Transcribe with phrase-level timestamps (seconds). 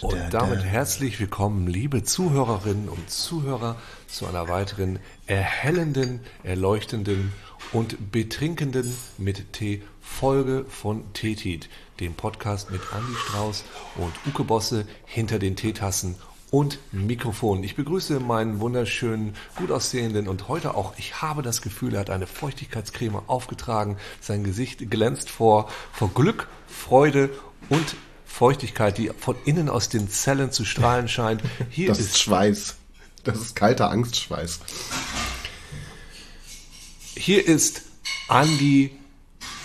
[0.00, 7.34] Und damit herzlich willkommen, liebe Zuhörerinnen und Zuhörer, zu einer weiteren erhellenden, erleuchtenden
[7.72, 11.68] und betrinkenden mit Tee Folge von Tetit,
[12.00, 13.64] dem Podcast mit Andy Strauß
[13.96, 16.14] und Uke Bosse hinter den Teetassen
[16.50, 17.62] und Mikrofon.
[17.62, 22.10] Ich begrüße meinen wunderschönen, gut aussehenden und heute auch, ich habe das Gefühl, er hat
[22.10, 23.98] eine Feuchtigkeitscreme aufgetragen.
[24.22, 27.30] Sein Gesicht glänzt vor, vor Glück, Freude
[27.70, 31.42] und Feuchtigkeit, die von innen aus den Zellen zu strahlen scheint.
[31.70, 32.76] Hier das ist, Schweiß.
[33.24, 34.60] Das ist kalter Angstschweiß.
[37.16, 37.82] Hier ist
[38.28, 38.92] Andi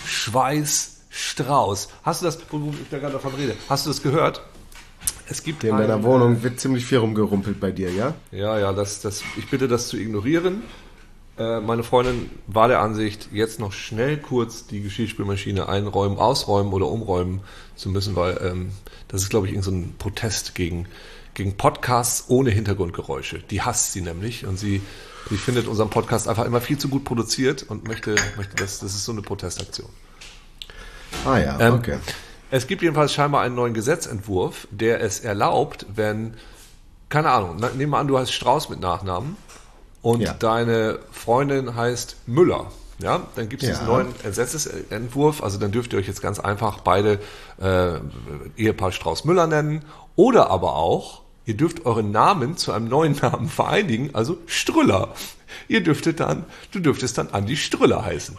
[0.06, 1.88] Schweiß Strauß.
[2.02, 4.42] Hast du das, wo ich da gerade davon rede, hast du das gehört?
[5.28, 8.14] Es gibt in deiner Wohnung wird ziemlich viel rumgerumpelt bei dir, ja?
[8.30, 10.62] Ja, ja, das, das, ich bitte das zu ignorieren.
[11.38, 16.86] Äh, meine Freundin war der Ansicht, jetzt noch schnell kurz die Geschirrspülmaschine einräumen, ausräumen oder
[16.86, 17.40] umräumen
[17.74, 18.72] zu müssen, weil ähm,
[19.08, 20.86] das ist, glaube ich, irgendein so Protest gegen,
[21.34, 23.40] gegen Podcasts ohne Hintergrundgeräusche.
[23.50, 24.80] Die hasst sie nämlich und sie,
[25.28, 28.94] sie findet unseren Podcast einfach immer viel zu gut produziert und möchte, möchte das, das
[28.94, 29.90] ist so eine Protestaktion.
[31.26, 31.98] Ah ja, ähm, okay.
[32.50, 36.34] Es gibt jedenfalls scheinbar einen neuen Gesetzentwurf, der es erlaubt, wenn,
[37.10, 39.36] keine Ahnung, nehmen wir an, du heißt Strauß mit Nachnamen
[40.06, 40.34] und ja.
[40.34, 42.70] deine Freundin heißt Müller.
[43.00, 43.74] Ja, dann gibt es ja.
[43.74, 45.42] diesen neuen Gesetzesentwurf.
[45.42, 47.18] Also dann dürft ihr euch jetzt ganz einfach beide
[47.60, 47.98] äh,
[48.56, 49.84] Ehepaar Strauß-Müller nennen.
[50.14, 55.12] Oder aber auch, ihr dürft euren Namen zu einem neuen Namen vereinigen, also Strüller.
[55.66, 58.38] Ihr dürftet dann, du dürftest dann Andi Strüller heißen.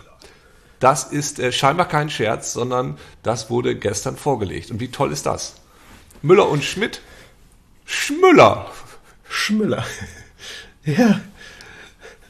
[0.80, 4.72] Das ist äh, scheinbar kein Scherz, sondern das wurde gestern vorgelegt.
[4.72, 5.56] Und wie toll ist das?
[6.22, 7.02] Müller und Schmidt?
[7.84, 8.72] Schmüller.
[9.28, 9.84] Schmüller.
[10.86, 11.20] ja.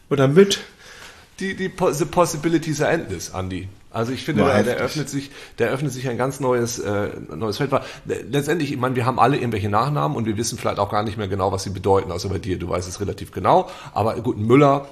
[0.10, 0.60] Oder mit.
[1.40, 3.70] Die, die the possibilities are endless, Andy.
[3.92, 7.58] Also ich finde, da, der öffnet sich, der öffnet sich ein ganz neues, äh, neues
[7.58, 7.72] Feld.
[8.06, 11.18] Letztendlich, ich meine, wir haben alle irgendwelche Nachnamen und wir wissen vielleicht auch gar nicht
[11.18, 13.70] mehr genau, was sie bedeuten, außer bei dir, du weißt es relativ genau.
[13.94, 14.88] Aber gut, Müller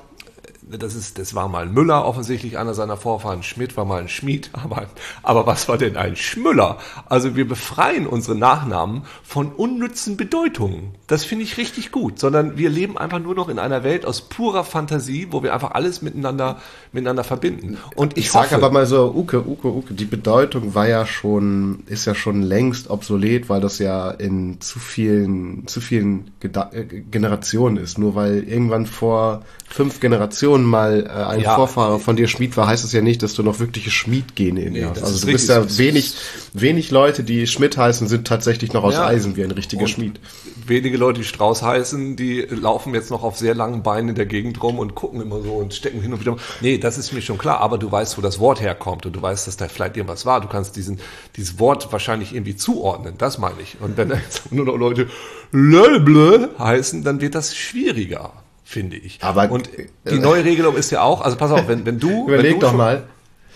[0.69, 3.43] das ist, das war mal Müller offensichtlich, einer seiner Vorfahren.
[3.43, 4.87] Schmidt war mal ein Schmied, aber,
[5.23, 6.77] aber was war denn ein Schmüller?
[7.07, 10.95] Also wir befreien unsere Nachnamen von unnützen Bedeutungen.
[11.07, 14.21] Das finde ich richtig gut, sondern wir leben einfach nur noch in einer Welt aus
[14.21, 16.57] purer Fantasie, wo wir einfach alles miteinander,
[16.91, 17.77] miteinander verbinden.
[17.95, 21.83] Und ich, ich sage aber mal so, Uke, Uke, Uke, die Bedeutung war ja schon,
[21.85, 26.85] ist ja schon längst obsolet, weil das ja in zu vielen, zu vielen Geda äh,
[26.85, 27.97] Generationen ist.
[27.97, 31.55] Nur weil irgendwann vor fünf Generationen mal äh, ein ja.
[31.55, 34.73] Vorfahre von dir Schmied war, heißt es ja nicht, dass du noch wirkliche Schmiedgene in
[34.73, 35.03] dir nee, hast.
[35.03, 36.15] Also du bist ja wenig,
[36.53, 39.05] wenig Leute, die Schmidt heißen, sind tatsächlich noch aus ja.
[39.05, 40.19] Eisen wie ein richtiger Schmied.
[40.65, 44.25] Wenige Leute, die Strauß heißen, die laufen jetzt noch auf sehr langen Beinen in der
[44.25, 46.37] Gegend rum und gucken immer so und stecken hin und wieder.
[46.61, 49.21] Nee, das ist mir schon klar, aber du weißt, wo das Wort herkommt und du
[49.21, 50.41] weißt, dass da vielleicht irgendwas war.
[50.41, 50.99] Du kannst diesen,
[51.35, 53.77] dieses Wort wahrscheinlich irgendwie zuordnen, das meine ich.
[53.81, 55.09] Und wenn jetzt nur noch Leute
[55.51, 59.23] Löble heißen, dann wird das schwieriger finde ich.
[59.23, 59.69] Aber und
[60.09, 62.59] die neue Regelung ist ja auch, also pass auf, wenn, wenn du überleg wenn du
[62.59, 63.03] doch schon, mal.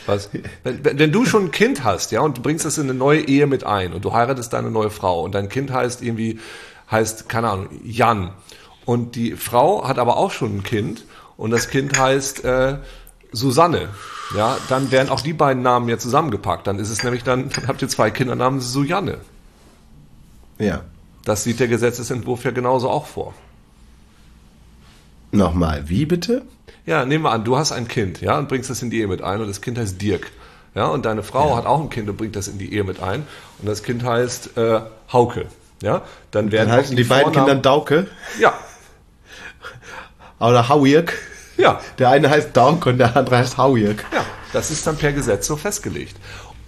[0.06, 0.30] Was?
[0.64, 3.28] Wenn, wenn, du schon ein Kind hast, ja, und du bringst das in eine neue
[3.28, 6.40] Ehe mit ein und du heiratest deine neue Frau und dein Kind heißt irgendwie
[6.90, 8.32] heißt keine Ahnung Jan
[8.86, 11.04] und die Frau hat aber auch schon ein Kind
[11.38, 12.78] und das Kind heißt äh,
[13.32, 13.90] Susanne.
[14.36, 16.68] Ja, dann werden auch die beiden Namen ja zusammengepackt.
[16.68, 19.18] Dann ist es nämlich dann, dann habt ihr zwei Kinder namens Sujanne.
[20.60, 20.82] Ja.
[21.26, 23.34] Das sieht der Gesetzesentwurf ja genauso auch vor.
[25.32, 26.44] Nochmal, wie bitte?
[26.86, 29.08] Ja, nehmen wir an, du hast ein Kind, ja, und bringst das in die Ehe
[29.08, 30.32] mit ein und das Kind heißt Dirk.
[30.76, 31.58] Ja, und deine Frau ja.
[31.58, 33.26] hat auch ein Kind und bringt das in die Ehe mit ein
[33.60, 34.82] und das Kind heißt äh,
[35.12, 35.46] Hauke.
[35.82, 36.02] Ja,
[36.32, 38.08] dann werden dann heißen die, die beiden Kinder Dauke.
[38.40, 38.54] Ja.
[40.40, 41.14] Oder Hauirk.
[41.58, 41.80] Ja.
[41.98, 44.06] Der eine heißt Dauke und der andere heißt Hauirk.
[44.14, 46.16] Ja, das ist dann per Gesetz so festgelegt.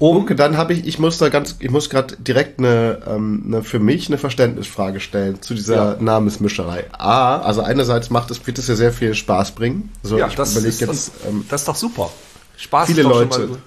[0.02, 3.44] Um okay, dann habe ich, ich muss da ganz, ich muss gerade direkt eine, ähm,
[3.46, 5.98] eine, für mich eine Verständnisfrage stellen zu dieser ja.
[6.00, 6.86] Namensmischerei.
[6.92, 9.92] A, also einerseits macht es, wird es ja sehr viel Spaß bringen.
[10.02, 12.10] So, ja, das ist, jetzt, ähm, das ist doch super.
[12.58, 13.40] Spaß viele ist doch Leute.
[13.42, 13.58] Mal,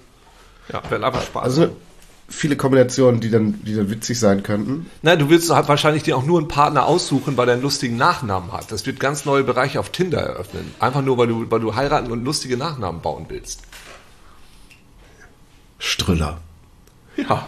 [0.72, 1.44] ja, wenn einfach Spaß.
[1.44, 1.68] Also
[2.28, 4.90] viele Kombinationen, die dann, die dann witzig sein könnten.
[5.02, 7.96] Na, du willst halt wahrscheinlich dir auch nur einen Partner aussuchen, weil er einen lustigen
[7.96, 8.72] Nachnamen hat.
[8.72, 10.74] Das wird ganz neue Bereiche auf Tinder eröffnen.
[10.80, 13.60] Einfach nur, weil du, weil du heiraten und lustige Nachnamen bauen willst.
[15.78, 16.38] Strüller.
[17.16, 17.46] Ja.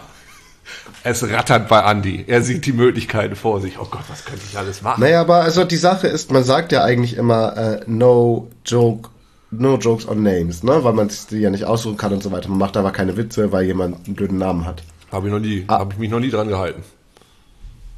[1.03, 2.25] Es rattert bei Andy.
[2.27, 3.79] Er sieht die Möglichkeiten vor sich.
[3.79, 5.01] Oh Gott, was könnte ich alles machen?
[5.01, 9.09] Naja, aber also die Sache ist, man sagt ja eigentlich immer äh, no joke,
[9.51, 10.83] no jokes on names, ne?
[10.83, 12.49] Weil man sich die ja nicht aussuchen kann und so weiter.
[12.49, 14.83] Man macht aber keine Witze, weil jemand einen blöden Namen hat.
[15.11, 15.79] Habe ich noch nie, ah.
[15.79, 16.83] habe ich mich noch nie dran gehalten.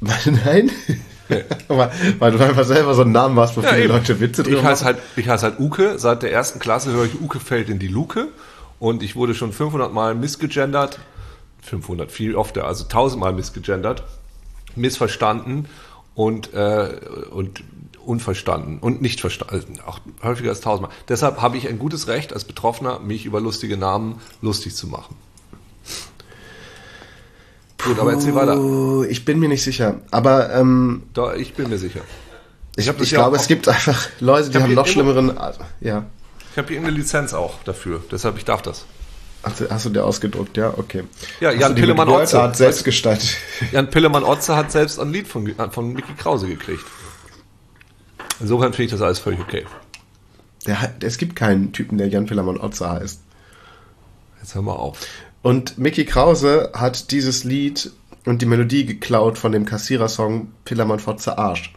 [0.00, 0.70] Nein?
[1.28, 1.44] Nee.
[1.68, 3.92] weil, weil, du einfach selber so einen Namen hast, wo ja, viele eben.
[3.92, 5.98] Leute Witze drüber ich heiße halt, Ich heiße halt Uke.
[5.98, 8.28] Seit der ersten Klasse höre ich Uke fällt in die Luke.
[8.80, 10.98] Und ich wurde schon 500 Mal missgegendert.
[11.62, 14.02] 500, viel öfter, also tausendmal missgegendert,
[14.74, 15.66] missverstanden
[16.14, 16.96] und, äh,
[17.30, 17.62] und
[18.04, 20.90] unverstanden und nicht verstanden, auch häufiger als tausendmal.
[21.08, 25.16] Deshalb habe ich ein gutes Recht als Betroffener, mich über lustige Namen lustig zu machen.
[27.84, 29.08] Gut, aber erzähl weiter.
[29.08, 32.00] Ich bin mir nicht sicher, aber ähm, Doch, ich bin mir sicher.
[32.76, 35.36] Ich, ich, ich glaube, es gibt einfach Leute, die haben noch schlimmeren.
[35.36, 36.06] Also, ja.
[36.52, 38.86] Ich habe hier irgendeine Lizenz auch dafür, deshalb ich darf das.
[39.42, 41.04] Hast du, hast du dir ausgedruckt, ja, okay.
[41.40, 43.38] Ja, Jan Pillemann-Otze hat selbst gestaltet.
[43.72, 46.84] Jan Pillemann-Otze hat selbst ein Lied von, von Mickey Krause gekriegt.
[48.38, 49.64] Insofern finde ich das alles völlig okay.
[50.66, 53.20] Der, es gibt keinen Typen, der Jan Pillemann-Otze heißt.
[54.40, 54.98] Jetzt hör mal auf.
[55.42, 57.92] Und Mickey Krause hat dieses Lied
[58.26, 61.72] und die Melodie geklaut von dem Kassierer-Song Pillermann Fotze Arsch.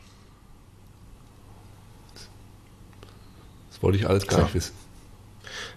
[3.83, 4.73] Wollte ich alles nicht wissen.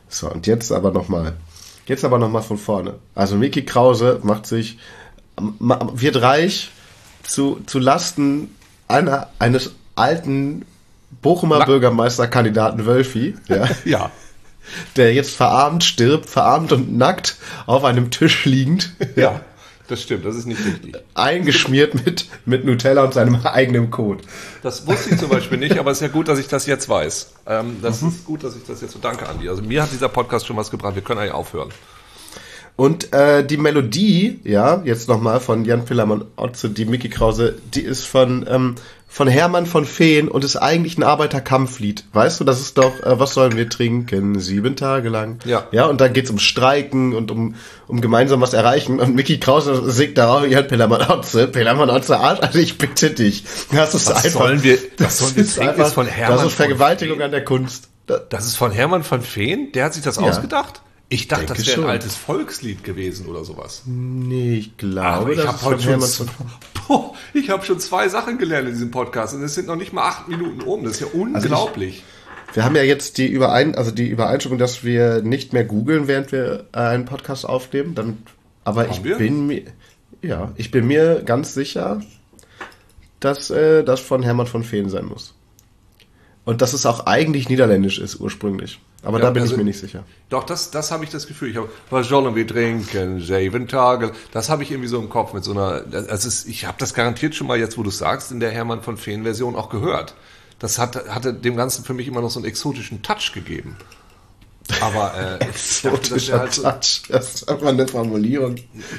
[0.08, 1.34] So, und jetzt aber nochmal.
[1.86, 2.94] Jetzt aber nochmal von vorne.
[3.14, 4.78] Also Mickey Krause macht sich,
[5.36, 6.70] wird reich
[7.22, 8.54] zu, zu Lasten
[8.88, 10.64] einer, eines alten
[11.22, 11.64] Bochumer Na.
[11.64, 13.34] Bürgermeisterkandidaten Wölfi.
[13.48, 13.68] Ja.
[13.84, 14.10] ja
[14.96, 17.36] der jetzt verarmt stirbt, verarmt und nackt
[17.66, 18.92] auf einem Tisch liegend.
[19.14, 19.40] Ja,
[19.88, 20.96] das stimmt, das ist nicht richtig.
[21.14, 24.22] Eingeschmiert mit, mit Nutella und seinem eigenen Code.
[24.62, 26.88] Das wusste ich zum Beispiel nicht, aber es ist ja gut, dass ich das jetzt
[26.88, 27.32] weiß.
[27.46, 28.08] Ähm, das mhm.
[28.08, 29.48] ist gut, dass ich das jetzt so danke, Andi.
[29.48, 30.94] Also mir hat dieser Podcast schon was gebracht.
[30.94, 31.70] Wir können eigentlich aufhören.
[32.76, 37.80] Und äh, die Melodie, ja, jetzt nochmal von Jan Pillermann Otze, die Mickey Krause, die
[37.80, 38.74] ist von ähm,
[39.16, 42.04] von Hermann von Feen und ist eigentlich ein Arbeiterkampflied.
[42.12, 44.38] Weißt du, das ist doch, äh, was sollen wir trinken?
[44.40, 45.38] Sieben Tage lang.
[45.46, 45.68] Ja.
[45.70, 47.54] Ja, und da geht's um Streiken und um,
[47.86, 49.00] um gemeinsam was erreichen.
[49.00, 53.44] Und Mickey Krause singt darauf, ja, Pellermann Otze, Pellermann Otze also ich bitte dich.
[53.72, 54.40] Das ist was einfach.
[54.40, 55.68] Sollen wir, was sollen wir trinken?
[55.70, 57.88] Einfach, ist von Hermann das ist Vergewaltigung an der Kunst.
[58.28, 59.72] Das ist von Hermann von Feen?
[59.72, 60.24] Der hat sich das ja.
[60.24, 60.82] ausgedacht?
[61.08, 63.82] Ich dachte, Denke das wäre ein altes Volkslied gewesen oder sowas.
[63.86, 66.28] Nee, ich glaube, ich habe heute schon,
[66.88, 69.92] boah, ich habe schon zwei Sachen gelernt in diesem Podcast und es sind noch nicht
[69.92, 70.82] mal acht Minuten um.
[70.82, 72.02] Das ist ja unglaublich.
[72.02, 75.64] Also ich, wir haben ja jetzt die Überein, also die Übereinstimmung, dass wir nicht mehr
[75.64, 77.94] googeln, während wir äh, einen Podcast aufnehmen.
[77.94, 78.16] Damit,
[78.64, 79.16] aber haben ich wir?
[79.16, 79.62] bin mir,
[80.22, 82.00] ja, ich bin mir ganz sicher,
[83.20, 85.34] dass äh, das von Hermann von Feen sein muss.
[86.44, 88.80] Und dass es auch eigentlich niederländisch ist ursprünglich.
[89.06, 90.02] Aber ja, da bin also, ich mir nicht sicher.
[90.30, 91.50] Doch, das, das habe ich das Gefühl.
[91.50, 93.20] Ich habe, was sollen wir trinken?
[93.20, 94.10] Sieben Tage.
[94.32, 95.84] Das habe ich irgendwie so im Kopf mit so einer.
[96.08, 98.82] Also es, ich habe das garantiert schon mal jetzt, wo du sagst, in der Hermann
[98.82, 100.16] von Feen Version auch gehört.
[100.58, 103.76] Das hat, hatte dem Ganzen für mich immer noch so einen exotischen Touch gegeben.
[104.80, 107.02] Aber äh, ich dachte, das halt Touch.
[107.08, 108.56] Das ist einfach eine Formulierung.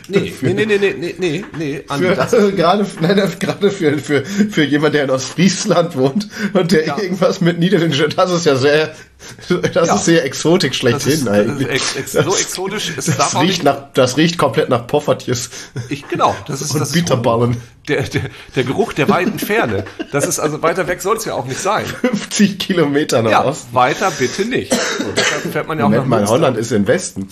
[0.07, 1.83] Nee, nee, nee, nee, nee, nee, nee.
[1.86, 6.86] Für, also gerade, nein, gerade für, für, für jemand, der in Ostfriesland wohnt und der
[6.86, 6.98] ja.
[6.98, 8.95] irgendwas mit Niederländisch, das ist ja sehr,
[9.73, 9.95] das ja.
[9.95, 11.67] ist sehr exotisch schlechthin eigentlich.
[11.67, 15.49] Ex, ex, so exotisch ist das, das riecht nach, das riecht komplett nach Poffertjes.
[15.89, 17.51] Ich, genau, das ist und das Bitterballen.
[17.51, 18.21] Ist der, der,
[18.55, 19.85] der Geruch der weiten Ferne.
[20.11, 21.85] Das ist also weiter weg soll es ja auch nicht sein.
[21.85, 23.73] 50 Kilometer nach ja, Osten.
[23.73, 24.73] Weiter bitte nicht.
[24.73, 27.30] So, deshalb fährt man ja auch Moment, nach mal, Holland ist im Westen.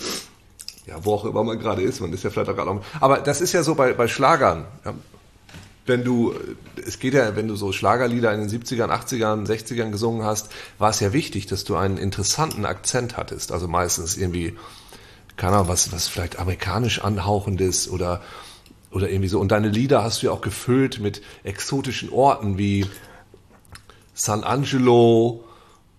[0.88, 2.82] Ja, wo auch immer man gerade ist, man ist ja vielleicht auch gerade auch.
[3.00, 4.66] Aber das ist ja so bei, bei Schlagern.
[4.86, 4.94] Ja,
[5.86, 6.34] wenn du,
[6.86, 10.90] es geht ja, wenn du so Schlagerlieder in den 70ern, 80ern, 60ern gesungen hast, war
[10.90, 13.52] es ja wichtig, dass du einen interessanten Akzent hattest.
[13.52, 14.56] Also meistens irgendwie,
[15.38, 18.22] keine Ahnung, was, was vielleicht amerikanisch anhauchendes oder
[18.92, 19.42] oder irgendwie so.
[19.42, 22.86] Und deine Lieder hast du ja auch gefüllt mit exotischen Orten wie
[24.14, 25.44] San Angelo,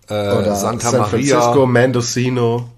[0.09, 1.39] äh, oder Santa San Maria.
[1.39, 2.69] Francisco, Mendocino.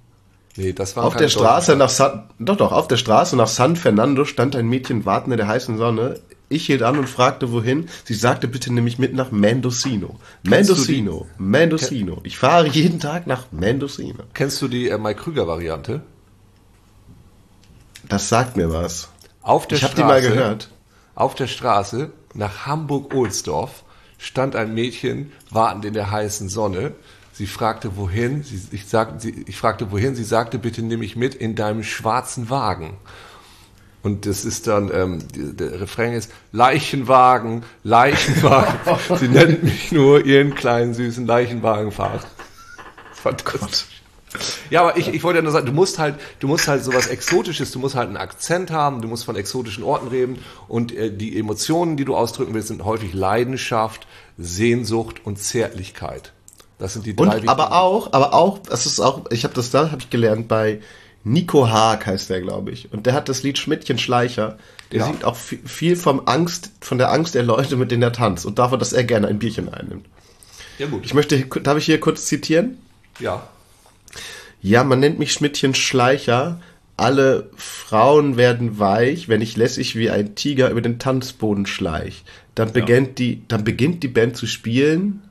[0.55, 3.75] Nee, das war auf der Straße nach San, doch doch auf der Straße nach San
[3.77, 6.19] Fernando stand ein Mädchen wartend in der heißen Sonne.
[6.49, 7.87] Ich hielt an und fragte wohin.
[8.03, 10.19] Sie sagte bitte nämlich mit nach Mendocino.
[10.41, 12.21] Mendocino, Mendocino.
[12.23, 14.23] Ich fahre jeden Tag nach Mendocino.
[14.33, 16.01] Kennst du die äh, Mike Krüger Variante?
[18.07, 19.09] Das sagt mir was.
[19.43, 20.69] Auf der ich habe die mal gehört.
[21.13, 23.83] Auf der Straße nach Hamburg-Ohlsdorf
[24.17, 26.93] stand ein Mädchen wartend in der heißen Sonne.
[27.31, 28.43] Sie fragte, wohin?
[28.43, 30.15] Sie, ich, sag, sie, ich fragte, wohin?
[30.15, 32.97] Sie sagte, bitte nimm mich mit in deinem schwarzen Wagen.
[34.01, 38.79] Und das ist dann, ähm, der Refrain ist Leichenwagen, Leichenwagen.
[39.19, 42.21] sie nennt mich nur ihren kleinen süßen Leichenwagenfahrer.
[43.11, 43.99] Fantastisch.
[44.69, 47.07] Ja, aber ich, ich wollte ja nur sagen, du musst halt, du musst halt sowas
[47.07, 51.11] Exotisches, du musst halt einen Akzent haben, du musst von exotischen Orten reden und äh,
[51.11, 56.31] die Emotionen, die du ausdrücken willst, sind häufig Leidenschaft, Sehnsucht und Zärtlichkeit.
[56.77, 57.39] Das sind die drei.
[57.39, 60.47] Und aber auch, aber auch, das ist auch, ich habe das da, habe ich gelernt
[60.47, 60.79] bei
[61.29, 64.57] Nico Haag heißt der, glaube ich, und der hat das Lied Schmidtchen Schleicher.
[64.91, 65.05] Der ja.
[65.05, 68.57] singt auch viel vom Angst, von der Angst der Leute, mit denen er tanzt und
[68.57, 70.07] davon, dass er gerne ein Bierchen einnimmt.
[70.79, 71.05] Ja gut.
[71.05, 72.79] Ich möchte, darf ich hier kurz zitieren?
[73.19, 73.47] Ja.
[74.61, 76.59] Ja, man nennt mich Schmidtchen Schleicher,
[76.97, 82.23] alle Frauen werden weich, wenn ich lässig wie ein Tiger über den Tanzboden schleich.
[82.55, 83.13] Dann beginnt ja.
[83.13, 85.21] die, dann beginnt die Band zu spielen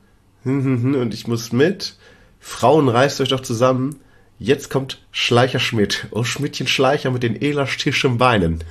[0.45, 1.97] und ich muss mit.
[2.41, 3.97] Frauen, reißt euch doch zusammen.
[4.41, 6.07] Jetzt kommt Schleicher Schmidt.
[6.13, 8.63] Oh Schmidtchen Schleicher mit den elastischen Beinen.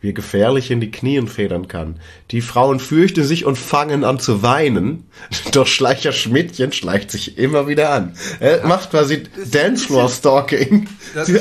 [0.00, 2.00] Wie er gefährlich in die Knien federn kann.
[2.30, 5.06] Die Frauen fürchten sich und fangen an zu weinen.
[5.52, 8.14] Doch Schleicher Schmidtchen schleicht sich immer wieder an.
[8.40, 10.88] Er macht quasi Dancefloor-Stalking.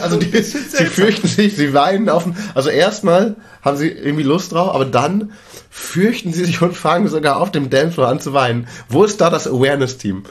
[0.02, 4.52] Also die, sie fürchten sich, sie weinen auf dem, also erstmal haben sie irgendwie Lust
[4.52, 5.32] drauf, aber dann
[5.70, 8.68] fürchten sie sich und fangen sogar auf dem Dancefloor an zu weinen.
[8.90, 10.24] Wo ist da das Awareness-Team?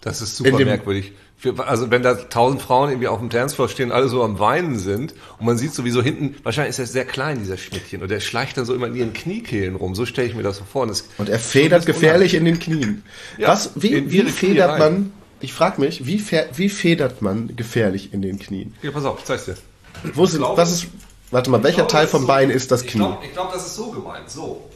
[0.00, 1.12] Das ist super merkwürdig.
[1.40, 4.78] Für, also wenn da tausend Frauen irgendwie auf dem Dancefloor stehen, alle so am Weinen
[4.78, 8.20] sind und man sieht sowieso hinten, wahrscheinlich ist er sehr klein, dieser Schnittchen, und er
[8.20, 9.94] schleicht dann so immer in ihren Kniekehlen rum.
[9.94, 10.82] So stelle ich mir das so vor.
[10.82, 13.04] Und, das, und er federt gefährlich in den Knien.
[13.38, 18.20] Ja, Was, wie, wie federt man, ich frage mich, wie, wie federt man gefährlich in
[18.20, 18.74] den Knien?
[18.82, 19.56] Ja, pass auf, ich zeig's dir.
[20.12, 20.88] Wo sind, glaube, was ist,
[21.30, 22.90] warte mal, welcher Teil vom so, Bein ist das Knie?
[22.90, 24.68] Ich glaube, glaub, das ist so gemeint, so.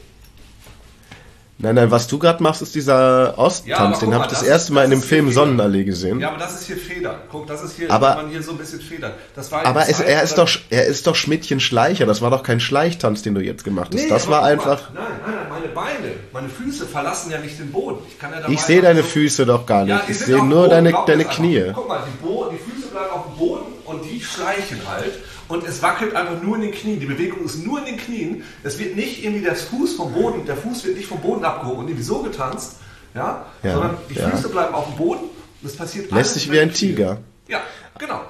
[1.58, 4.00] Nein, nein, was du gerade machst, ist dieser Osttanz.
[4.00, 6.18] Ja, den habe ich das, das erste Mal in dem Film Sonnenallee gesehen.
[6.18, 7.16] Ja, aber das ist hier Federn.
[7.30, 9.12] Guck, das ist hier, aber, man hier so ein bisschen Federn.
[9.50, 12.06] aber es, er ist doch, er ist doch Schmidtchen Schleicher.
[12.06, 14.02] Das war doch kein Schleichtanz, den du jetzt gemacht hast.
[14.02, 14.90] Nee, das war einfach.
[14.92, 17.98] Nein, nein, nein, meine Beine, meine Füße verlassen ja nicht den Boden.
[18.08, 19.90] Ich, kann ja ich sehe deine so Füße doch gar nicht.
[19.90, 21.70] Ja, ich sehe nur Boden, deine, deine Knie.
[21.72, 25.12] Guck mal, die, Bo die Füße bleiben auf dem Boden und die schleichen halt
[25.48, 27.00] und es wackelt einfach nur in den Knien.
[27.00, 28.44] Die Bewegung ist nur in den Knien.
[28.62, 31.80] Es wird nicht irgendwie das Fuß vom Boden, der Fuß wird nicht vom Boden abgehoben
[31.80, 32.76] und irgendwie so getanzt,
[33.14, 34.30] ja, ja sondern die ja.
[34.30, 35.24] Füße bleiben auf dem Boden.
[35.62, 37.18] Das passiert Lässt sich wie ein Tiger.
[37.48, 37.60] Ja,
[37.98, 38.20] genau.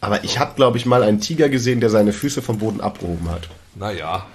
[0.00, 3.28] Aber ich habe, glaube ich, mal einen Tiger gesehen, der seine Füße vom Boden abgehoben
[3.30, 3.48] hat.
[3.74, 4.26] Naja.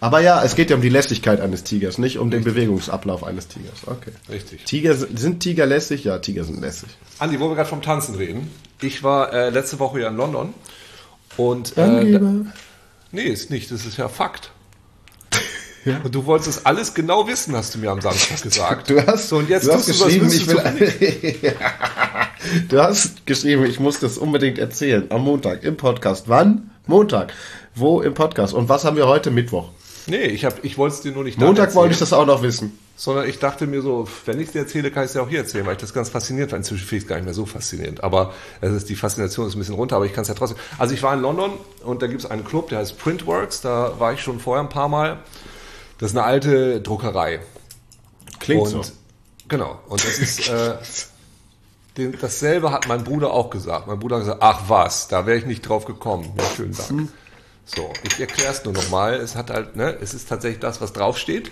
[0.00, 2.44] Aber ja, es geht ja um die Lässigkeit eines Tigers, nicht um Richtig.
[2.44, 3.80] den Bewegungsablauf eines Tigers.
[3.86, 4.12] Okay.
[4.28, 4.64] Richtig.
[4.64, 6.04] Tiger, sind Tiger lässig?
[6.04, 6.88] Ja, Tiger sind lässig.
[7.18, 8.50] Andi, wo wir gerade vom Tanzen reden.
[8.80, 10.54] Ich war äh, letzte Woche ja in London
[11.36, 12.20] und äh, da,
[13.10, 14.52] nee, ist nicht, das ist ja Fakt.
[15.84, 16.00] Ja.
[16.02, 18.90] Und du wolltest alles genau wissen, hast du mir am Samstag gesagt.
[18.90, 20.58] Du hast, so, und jetzt du hast geschrieben, ich will,
[22.68, 25.06] Du hast geschrieben, ich muss das unbedingt erzählen.
[25.10, 26.28] Am Montag im Podcast.
[26.28, 26.70] Wann?
[26.86, 27.32] Montag.
[27.74, 28.54] Wo im Podcast?
[28.54, 29.30] Und was haben wir heute?
[29.30, 29.70] Mittwoch.
[30.08, 32.42] Nee, ich, hab, ich wollte es dir nur nicht Montag wollte ich das auch noch
[32.42, 32.78] wissen.
[32.96, 35.28] Sondern ich dachte mir so, wenn ich es dir erzähle, kann ich es dir auch
[35.28, 36.64] hier erzählen, weil ich das ganz faszinierend fand.
[36.64, 38.02] Inzwischen finde ich es gar nicht mehr so faszinierend.
[38.02, 40.58] Aber es ist, die Faszination ist ein bisschen runter, aber ich kann es ja trotzdem.
[40.78, 41.52] Also ich war in London
[41.84, 43.60] und da gibt es einen Club, der heißt Printworks.
[43.60, 45.18] Da war ich schon vorher ein paar Mal.
[45.98, 47.40] Das ist eine alte Druckerei.
[48.40, 48.92] Klingt und, so.
[49.48, 49.78] Genau.
[49.88, 50.48] Und das ist...
[50.58, 50.76] Äh,
[51.98, 53.88] den, dasselbe hat mein Bruder auch gesagt.
[53.88, 56.32] Mein Bruder hat gesagt, ach was, da wäre ich nicht drauf gekommen.
[56.38, 57.08] Ja, schönen Dank.
[57.68, 59.14] So, ich erkläre es nur nochmal.
[59.14, 61.50] Es hat halt, ne, es ist tatsächlich das, was draufsteht.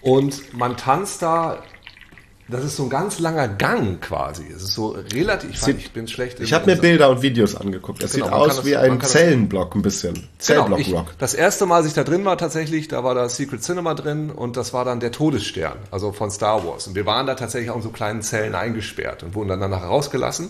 [0.00, 1.62] Und man tanzt da,
[2.48, 4.44] das ist so ein ganz langer Gang quasi.
[4.48, 6.40] Es ist so relativ, ich, Sieht, ich bin schlecht.
[6.40, 8.02] Ich habe mir Bilder und Videos angeguckt.
[8.02, 10.28] Es genau, sieht aus das, wie ein Zellenblock ein bisschen.
[10.38, 10.86] Zellblock-Rock.
[10.86, 13.92] Genau, das erste Mal, als ich da drin war tatsächlich, da war da Secret Cinema
[13.92, 16.86] drin und das war dann der Todesstern, also von Star Wars.
[16.86, 19.82] Und wir waren da tatsächlich auch in so kleinen Zellen eingesperrt und wurden dann danach
[19.82, 20.48] rausgelassen.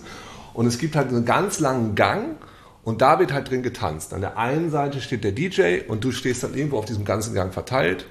[0.54, 2.36] Und es gibt halt einen ganz langen Gang
[2.84, 4.12] und da wird halt drin getanzt.
[4.12, 7.34] An der einen Seite steht der DJ und du stehst dann irgendwo auf diesem ganzen
[7.34, 8.06] Gang verteilt.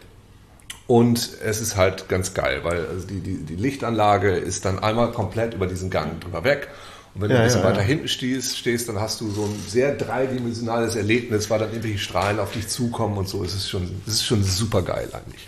[0.87, 5.11] Und es ist halt ganz geil, weil also die, die, die Lichtanlage ist dann einmal
[5.11, 6.69] komplett über diesen Gang drüber weg.
[7.13, 7.87] Und wenn ja, du ein bisschen ja, weiter ja.
[7.87, 12.39] hinten stehst, stehst, dann hast du so ein sehr dreidimensionales Erlebnis, weil dann irgendwelche Strahlen
[12.39, 13.43] auf dich zukommen und so.
[13.43, 15.47] Es ist schon, es ist schon super geil eigentlich.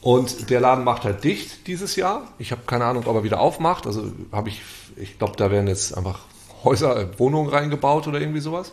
[0.00, 2.28] Und der Laden macht halt dicht dieses Jahr.
[2.38, 3.86] Ich habe keine Ahnung, ob er wieder aufmacht.
[3.86, 4.62] Also habe ich,
[4.96, 6.20] ich glaube, da werden jetzt einfach
[6.64, 8.72] Häuser, Wohnungen reingebaut oder irgendwie sowas.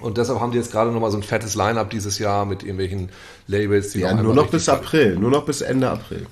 [0.00, 3.10] Und deshalb haben die jetzt gerade nochmal so ein fettes Line-up dieses Jahr mit irgendwelchen
[3.46, 3.92] Labels.
[3.92, 6.26] Die ja, nur noch bis April, nur noch bis Ende April.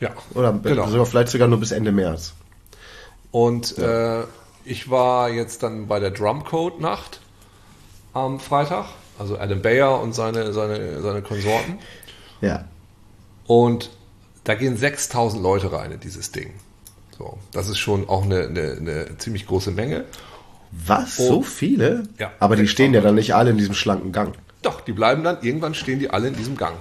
[0.00, 0.10] Ja.
[0.34, 0.88] Oder genau.
[0.88, 2.34] sogar, vielleicht sogar nur bis Ende März.
[3.30, 4.20] Und ja.
[4.20, 4.24] äh,
[4.64, 7.20] ich war jetzt dann bei der Drumcode-Nacht
[8.12, 8.86] am Freitag.
[9.18, 11.78] Also Adam Bayer und seine, seine, seine Konsorten.
[12.40, 12.64] Ja.
[13.46, 13.90] Und
[14.44, 16.52] da gehen 6000 Leute rein in dieses Ding.
[17.16, 20.04] So, das ist schon auch eine, eine, eine ziemlich große Menge.
[20.72, 21.18] Was?
[21.18, 22.04] Und, so viele?
[22.18, 22.32] Ja.
[22.40, 24.34] Aber die stehen ja dann nicht alle in diesem schlanken Gang.
[24.62, 26.74] Doch, die bleiben dann, irgendwann stehen die alle in diesem Gang.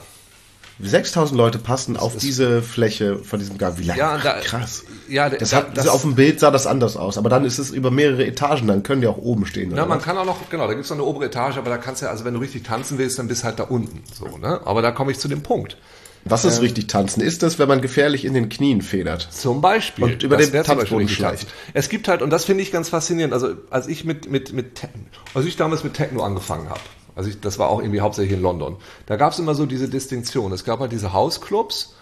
[0.79, 3.77] 6000 Leute passen das auf diese Fläche von diesem Gang.
[3.77, 3.99] Wie lange?
[3.99, 4.83] Ja, da, krass.
[5.07, 7.59] Ja, das, da, hat, das auf dem Bild sah das anders aus, aber dann ist
[7.59, 9.71] es über mehrere Etagen, dann können die auch oben stehen.
[9.73, 10.05] Na, man was?
[10.05, 12.07] kann auch noch, genau, da gibt es noch eine obere Etage, aber da kannst du
[12.07, 14.03] ja, also wenn du richtig tanzen willst, dann bist du halt da unten.
[14.13, 14.61] So, ne?
[14.65, 15.77] Aber da komme ich zu dem Punkt.
[16.25, 17.21] Was ist ähm, richtig tanzen?
[17.21, 19.27] Ist das, wenn man gefährlich in den Knien federt?
[19.31, 20.05] Zum Beispiel.
[20.05, 21.47] Und über das den Tanzboden schleicht.
[21.73, 24.81] Es gibt halt, und das finde ich ganz faszinierend, also als ich mit, mit, mit,
[25.33, 26.79] als ich damals mit Techno angefangen habe,
[27.15, 29.89] also ich, das war auch irgendwie hauptsächlich in London, da gab es immer so diese
[29.89, 30.51] Distinktion.
[30.53, 31.95] Es gab halt diese Hausclubs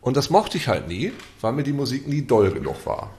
[0.00, 3.10] und das mochte ich halt nie, weil mir die Musik nie doll genug war.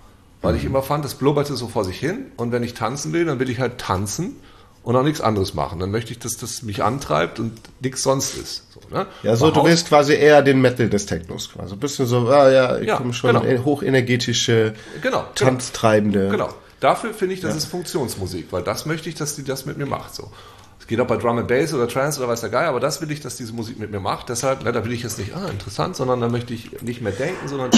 [0.42, 0.60] weil mhm.
[0.60, 3.40] ich immer fand, das blubberte so vor sich hin und wenn ich tanzen will, dann
[3.40, 4.38] will ich halt tanzen
[4.86, 5.80] und auch nichts anderes machen.
[5.80, 8.72] Dann möchte ich, dass das mich antreibt und nichts sonst ist.
[8.72, 9.08] So, ne?
[9.24, 11.74] Ja, so, Bei du willst quasi eher den Metal des Technos quasi.
[11.74, 13.66] Ein bisschen so, ah ja, ich ja, komme schon genau.
[13.66, 15.32] hochenergetische, genau, genau.
[15.34, 16.30] tanztreibende.
[16.30, 16.50] Genau.
[16.80, 17.58] Dafür finde ich, das ja.
[17.58, 20.14] ist Funktionsmusik, weil das möchte ich, dass die das mit mir macht.
[20.14, 20.32] So.
[20.80, 23.02] Es geht auch bei Drum and Bass oder Trance oder weiß der Geil, aber das
[23.02, 24.30] will ich, dass diese Musik mit mir macht.
[24.30, 27.12] Deshalb, na, da will ich jetzt nicht, ah, interessant, sondern da möchte ich nicht mehr
[27.12, 27.72] denken, sondern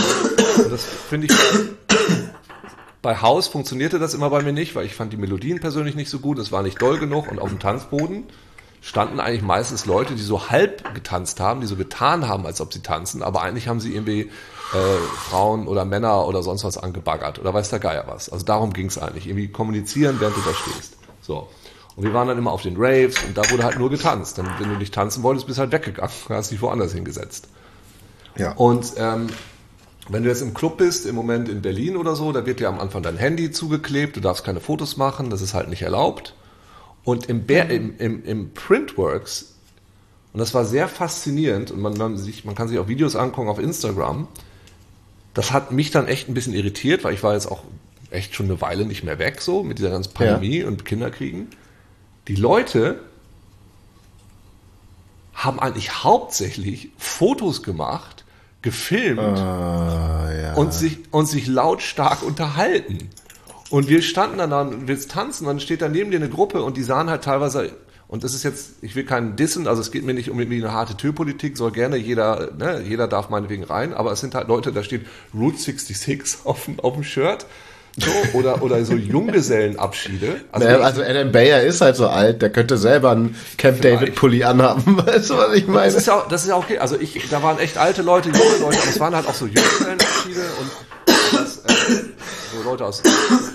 [0.70, 1.87] das finde ich
[3.02, 6.10] bei House funktionierte das immer bei mir nicht, weil ich fand die Melodien persönlich nicht
[6.10, 8.26] so gut, es war nicht doll genug und auf dem Tanzboden
[8.82, 12.74] standen eigentlich meistens Leute, die so halb getanzt haben, die so getan haben, als ob
[12.74, 14.98] sie tanzen, aber eigentlich haben sie irgendwie äh,
[15.30, 18.30] Frauen oder Männer oder sonst was angebaggert oder weiß der Geier was.
[18.30, 20.98] Also darum ging es eigentlich, irgendwie kommunizieren, während du da stehst.
[21.22, 21.48] So.
[21.96, 24.38] Und wir waren dann immer auf den Raves und da wurde halt nur getanzt.
[24.38, 27.48] Dann, wenn du nicht tanzen wolltest, bist du halt weggegangen, hast dich woanders hingesetzt.
[28.38, 28.52] Ja.
[28.52, 29.28] Und ähm,
[30.10, 32.70] wenn du jetzt im Club bist, im Moment in Berlin oder so, da wird dir
[32.70, 36.34] am Anfang dein Handy zugeklebt, du darfst keine Fotos machen, das ist halt nicht erlaubt.
[37.04, 39.56] Und im, Bär, im, im, im Printworks,
[40.34, 43.50] und das war sehr faszinierend, und man, man, sich, man kann sich auch Videos angucken
[43.50, 44.28] auf Instagram,
[45.34, 47.64] das hat mich dann echt ein bisschen irritiert, weil ich war jetzt auch
[48.10, 50.68] echt schon eine Weile nicht mehr weg, so mit dieser ganzen Pandemie ja.
[50.68, 51.50] und Kinderkriegen.
[52.28, 53.00] Die Leute
[55.34, 58.17] haben eigentlich hauptsächlich Fotos gemacht
[58.62, 60.54] gefilmt uh, ja.
[60.56, 63.10] und, sich, und sich lautstark unterhalten.
[63.70, 66.64] Und wir standen dann da und willst tanzen, dann steht da neben dir eine Gruppe
[66.64, 67.72] und die sahen halt teilweise,
[68.08, 70.64] und das ist jetzt, ich will keinen Dissen, also es geht mir nicht um irgendwie
[70.64, 74.48] eine harte Türpolitik, soll gerne jeder, ne, jeder darf meinetwegen rein, aber es sind halt
[74.48, 77.46] Leute, da steht Route 66 auf dem, auf dem Shirt
[77.98, 80.42] so, oder, oder so Junggesellenabschiede.
[80.52, 84.16] Also, naja, also Adam Bayer ist halt so alt, der könnte selber einen Camp David
[84.16, 85.86] Pulli anhaben, weißt du, was ich meine?
[85.86, 86.78] Das ist ja, das ist ja okay.
[86.78, 89.46] Also ich, da waren echt alte Leute, junge Leute, aber es waren halt auch so
[89.46, 90.72] Junggesellenabschiede und
[91.34, 92.04] das, äh,
[92.56, 93.02] so Leute aus,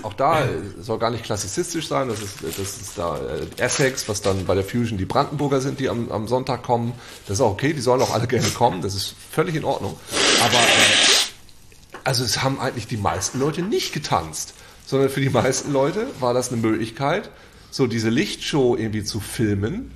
[0.03, 0.43] auch da
[0.81, 4.55] soll gar nicht klassizistisch sein, das ist, das ist da äh, Essex, was dann bei
[4.55, 6.93] der Fusion die Brandenburger sind, die am, am Sonntag kommen.
[7.27, 9.97] Das ist auch okay, die sollen auch alle gerne kommen, das ist völlig in Ordnung.
[10.41, 11.12] Aber äh,
[12.03, 14.53] also es haben eigentlich die meisten Leute nicht getanzt,
[14.85, 17.29] sondern für die meisten Leute war das eine Möglichkeit,
[17.71, 19.91] so diese Lichtshow irgendwie zu filmen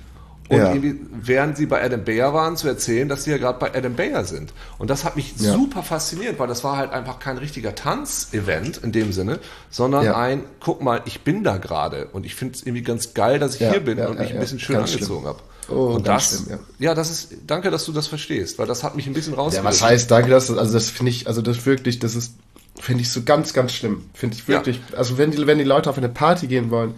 [0.48, 0.72] und ja.
[0.72, 3.94] irgendwie, während sie bei Adam Bayer waren, zu erzählen, dass sie ja gerade bei Adam
[3.94, 4.54] Bayer sind.
[4.78, 5.52] Und das hat mich ja.
[5.52, 10.16] super fasziniert, weil das war halt einfach kein richtiger Tanzevent in dem Sinne, sondern ja.
[10.16, 13.60] ein, guck mal, ich bin da gerade und ich finde es irgendwie ganz geil, dass
[13.60, 15.40] ich hier bin und mich ein bisschen schön angezogen habe.
[15.68, 16.88] Oh, und das, schlimm, ja.
[16.88, 19.64] ja, das ist, danke, dass du das verstehst, weil das hat mich ein bisschen rausgelöst.
[19.64, 22.34] Ja, was heißt, danke, dass, also das finde ich, also das wirklich, das ist,
[22.80, 24.04] finde ich so ganz, ganz schlimm.
[24.14, 24.96] Finde ich wirklich, ja.
[24.96, 26.94] also wenn die, wenn die Leute auf eine Party gehen wollen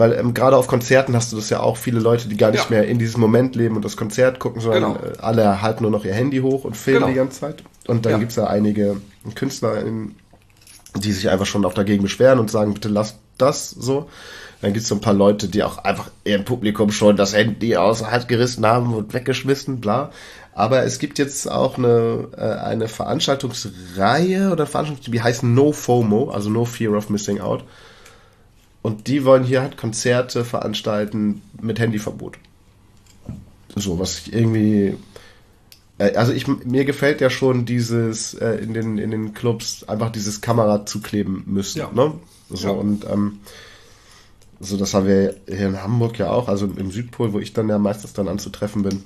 [0.00, 2.70] Weil ähm, gerade auf Konzerten hast du das ja auch viele Leute, die gar nicht
[2.70, 2.76] ja.
[2.76, 5.04] mehr in diesem Moment leben und das Konzert gucken, sondern genau.
[5.04, 7.08] äh, alle halten nur noch ihr Handy hoch und filmen genau.
[7.08, 7.62] die ganze Zeit.
[7.86, 8.18] Und dann ja.
[8.18, 8.96] gibt's ja einige
[9.34, 9.84] Künstler,
[10.96, 14.08] die sich einfach schon auch dagegen beschweren und sagen, bitte lasst das so.
[14.62, 17.98] Dann gibt's so ein paar Leute, die auch einfach im Publikum schon das Handy aus
[17.98, 20.12] der Hand gerissen haben und weggeschmissen, bla.
[20.54, 26.30] Aber es gibt jetzt auch eine, äh, eine Veranstaltungsreihe oder Veranstaltung, die heißt No FOMO,
[26.30, 27.64] also No Fear of Missing Out.
[28.82, 32.38] Und die wollen hier halt Konzerte veranstalten mit Handyverbot.
[33.76, 34.96] So, was ich irgendwie.
[35.98, 40.10] Äh, also ich, mir gefällt ja schon dieses äh, in den in den Clubs einfach
[40.10, 41.78] dieses Kamera zukleben müssen.
[41.78, 41.90] Ja.
[41.92, 42.14] Ne?
[42.48, 42.74] So ja.
[42.74, 43.40] und ähm,
[44.60, 47.68] so das haben wir hier in Hamburg ja auch, also im Südpol, wo ich dann
[47.68, 49.02] ja meistens dann anzutreffen bin,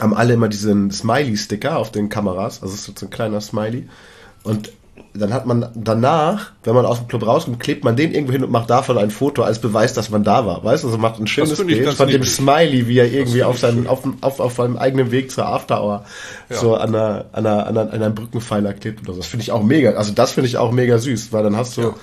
[0.00, 3.88] haben alle immer diesen Smiley-Sticker auf den Kameras, also es ist so ein kleiner Smiley.
[4.42, 4.72] Und
[5.14, 8.44] dann hat man danach, wenn man aus dem Club rauskommt, klebt man den irgendwo hin
[8.44, 10.64] und macht davon ein Foto als Beweis, dass man da war.
[10.64, 13.86] Weißt du, also macht ein schönes Bild von dem Smiley, wie er irgendwie auf seinem,
[13.86, 16.04] auf, auf, auf seinem eigenen Weg zur After Hour
[16.48, 16.56] ja.
[16.56, 19.18] so an einer, an einer, an einer, an einem Brückenpfeiler klebt oder so.
[19.20, 19.92] Das finde ich auch mega.
[19.92, 21.94] Also das finde ich auch mega süß, weil dann hast du, ja.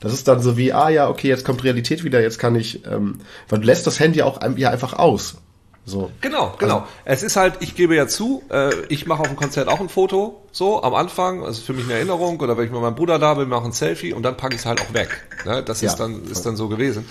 [0.00, 2.84] das ist dann so wie, ah ja, okay, jetzt kommt Realität wieder, jetzt kann ich,
[2.86, 5.36] ähm, weil du lässt das Handy auch ja einfach aus.
[5.84, 6.10] So.
[6.20, 6.80] Genau, genau.
[6.80, 9.80] Also, es ist halt, ich gebe ja zu, äh, ich mache auf dem Konzert auch
[9.80, 12.94] ein Foto, so am Anfang, also für mich eine Erinnerung, oder wenn ich mit meinem
[12.94, 15.08] Bruder da bin, mache ein Selfie und dann packe ich es halt auch weg.
[15.46, 15.62] Ne?
[15.62, 17.06] Das ja, ist dann ist dann so gewesen.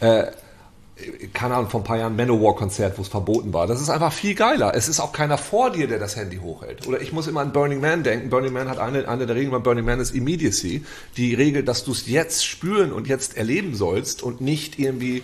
[0.00, 0.26] Äh,
[1.32, 3.66] keine Ahnung, vor ein paar Jahren Manowar-Konzert, wo es verboten war.
[3.66, 4.74] Das ist einfach viel geiler.
[4.74, 6.86] Es ist auch keiner vor dir, der das Handy hochhält.
[6.86, 8.30] Oder ich muss immer an Burning Man denken.
[8.30, 10.84] Burning Man hat eine, eine der Regeln bei Burning Man ist Immediacy.
[11.16, 15.22] Die Regel, dass du es jetzt spüren und jetzt erleben sollst und nicht irgendwie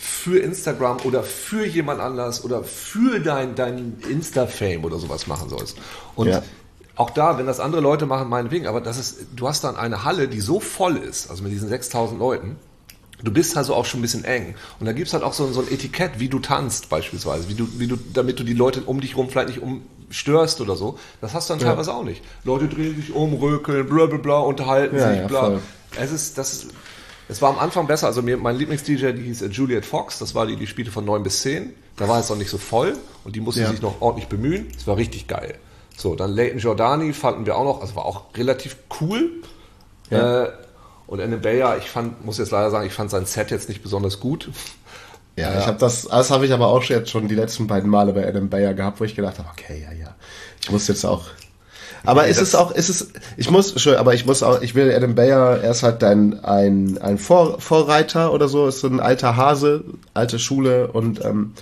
[0.00, 5.76] für Instagram oder für jemand anders oder für dein, dein Insta-Fame oder sowas machen sollst.
[6.16, 6.42] Und ja.
[6.96, 10.02] auch da, wenn das andere Leute machen, meinetwegen, aber das ist, du hast dann eine
[10.02, 12.56] Halle, die so voll ist, also mit diesen 6000 Leuten,
[13.22, 14.54] du bist also auch schon ein bisschen eng.
[14.78, 17.68] Und da gibt's halt auch so, so ein Etikett, wie du tanzt beispielsweise, wie du,
[17.76, 20.98] wie du, damit du die Leute um dich rum vielleicht nicht umstörst oder so.
[21.20, 21.66] Das hast du dann ja.
[21.68, 22.22] teilweise auch nicht.
[22.44, 25.40] Leute drehen sich um, rökeln, bla bla bla, unterhalten ja, sich, ja, bla.
[25.42, 25.60] Voll.
[26.00, 26.68] Es ist, das
[27.30, 30.46] es war am Anfang besser, also mir, mein Lieblings-DJ, die hieß Juliet Fox, das war
[30.46, 31.72] die, die spielte von 9 bis 10.
[31.96, 34.68] Da war es noch nicht so voll und die musste sich noch ordentlich bemühen.
[34.76, 35.54] Es war richtig geil.
[35.96, 39.30] So, dann Leighton Jordani fanden wir auch noch, also war auch relativ cool.
[40.08, 40.44] Ja.
[40.44, 40.50] Äh,
[41.06, 43.82] und Anne Bayer, ich fand, muss jetzt leider sagen, ich fand sein Set jetzt nicht
[43.82, 44.48] besonders gut.
[45.36, 45.60] Ja, ja.
[45.60, 48.26] ich habe das, das habe ich aber auch jetzt schon die letzten beiden Male bei
[48.26, 50.14] Adam Bayer gehabt, wo ich gedacht habe, okay, ja, ja,
[50.60, 51.26] ich muss jetzt auch.
[52.04, 54.92] Aber nee, ist es auch, ist es, ich muss, aber ich muss auch, ich will
[54.94, 59.00] Adam Bayer, er ist halt ein, ein, ein Vor, Vorreiter oder so, ist so ein
[59.00, 61.52] alter Hase, alte Schule und ähm,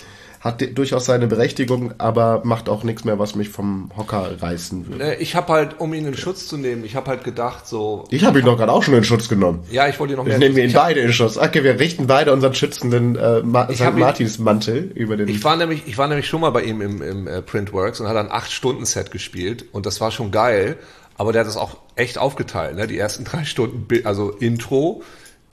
[0.49, 5.15] hat durchaus seine Berechtigung, aber macht auch nichts mehr, was mich vom Hocker reißen würde.
[5.17, 8.05] Ich habe halt, um ihn in Schutz zu nehmen, ich habe halt gedacht, so.
[8.11, 9.61] Ich habe ihn doch gerade auch schon in Schutz genommen.
[9.71, 10.35] Ja, ich wollte ihn noch mehr.
[10.35, 11.37] Ich nehme ihn beide in Schutz.
[11.37, 13.95] Okay, wir richten beide unseren schützenden äh, Ma St.
[13.95, 15.29] Martins Mantel über den.
[15.29, 18.09] Ich war nämlich, ich war nämlich schon mal bei ihm im, im äh, Printworks und
[18.09, 20.77] hat ein acht Stunden Set gespielt und das war schon geil.
[21.17, 22.77] Aber der hat das auch echt aufgeteilt.
[22.77, 22.87] Ne?
[22.87, 25.03] Die ersten drei Stunden, also Intro,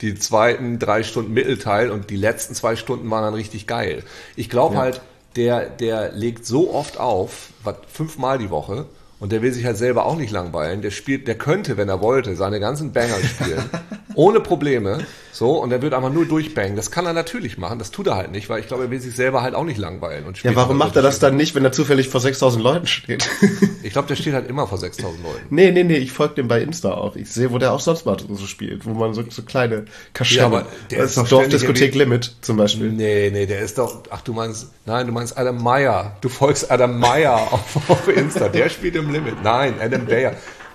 [0.00, 4.02] die zweiten drei Stunden Mittelteil und die letzten zwei Stunden waren dann richtig geil.
[4.36, 4.80] Ich glaube ja.
[4.82, 5.00] halt,
[5.36, 8.86] der, der legt so oft auf, was, fünfmal die Woche,
[9.18, 10.82] und der will sich halt selber auch nicht langweilen.
[10.82, 13.70] Der spielt, der könnte, wenn er wollte, seine ganzen Banger spielen.
[14.14, 15.06] ohne Probleme.
[15.36, 16.76] So, und er wird einfach nur durchbangen.
[16.76, 19.00] Das kann er natürlich machen, das tut er halt nicht, weil ich glaube, er will
[19.00, 20.24] sich selber halt auch nicht langweilen.
[20.24, 23.28] Und ja, warum macht er das dann nicht, wenn er zufällig vor 6000 Leuten steht?
[23.82, 25.46] ich glaube, der steht halt immer vor 6000 Leuten.
[25.50, 27.16] Nee, nee, nee, ich folge dem bei Insta auch.
[27.16, 30.40] Ich sehe, wo der auch sonst mal so spielt, wo man so, so kleine Kaschemme.
[30.40, 32.90] Ja, aber der das ist doch Dorfdiskothek Limit zum Beispiel.
[32.90, 36.16] Nee, nee, der ist doch, ach du meinst, nein, du meinst Adam Meyer.
[36.22, 38.48] Du folgst Adam Meyer auf, auf Insta.
[38.48, 39.42] Der spielt im Limit.
[39.42, 40.32] Nein, Adam Bayer.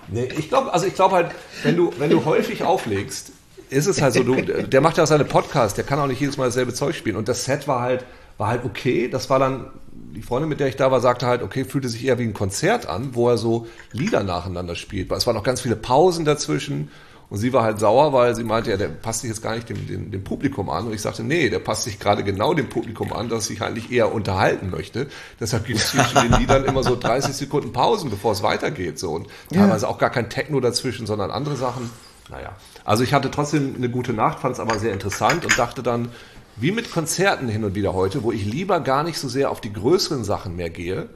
[0.07, 1.31] Nee, ich glaube, also ich glaube halt,
[1.63, 3.31] wenn du, wenn du häufig auflegst,
[3.71, 6.19] ist es halt so, du, der macht ja auch seine Podcasts, der kann auch nicht
[6.19, 7.15] jedes Mal dasselbe Zeug spielen.
[7.15, 8.05] Und das Set war halt,
[8.37, 9.07] war halt okay.
[9.07, 9.67] Das war dann,
[10.13, 12.33] die Freundin, mit der ich da war, sagte halt, okay, fühlte sich eher wie ein
[12.33, 15.09] Konzert an, wo er so Lieder nacheinander spielt.
[15.09, 16.91] Weil es waren noch ganz viele Pausen dazwischen.
[17.29, 19.69] Und sie war halt sauer, weil sie meinte, ja, der passt sich jetzt gar nicht
[19.69, 20.87] dem, dem, dem Publikum an.
[20.87, 23.89] Und ich sagte, nee, der passt sich gerade genau dem Publikum an, das sich eigentlich
[23.89, 25.07] eher unterhalten möchte.
[25.39, 28.99] Deshalb gibt es zwischen den Liedern immer so 30 Sekunden Pausen, bevor es weitergeht.
[28.99, 29.11] So.
[29.11, 29.91] Und teilweise ja.
[29.91, 31.89] auch gar kein Techno dazwischen, sondern andere Sachen.
[32.29, 32.53] Naja.
[32.83, 36.09] Also ich hatte trotzdem eine gute Nacht, fand es aber sehr interessant und dachte dann,
[36.57, 39.61] wie mit Konzerten hin und wieder heute, wo ich lieber gar nicht so sehr auf
[39.61, 41.09] die größeren Sachen mehr gehe,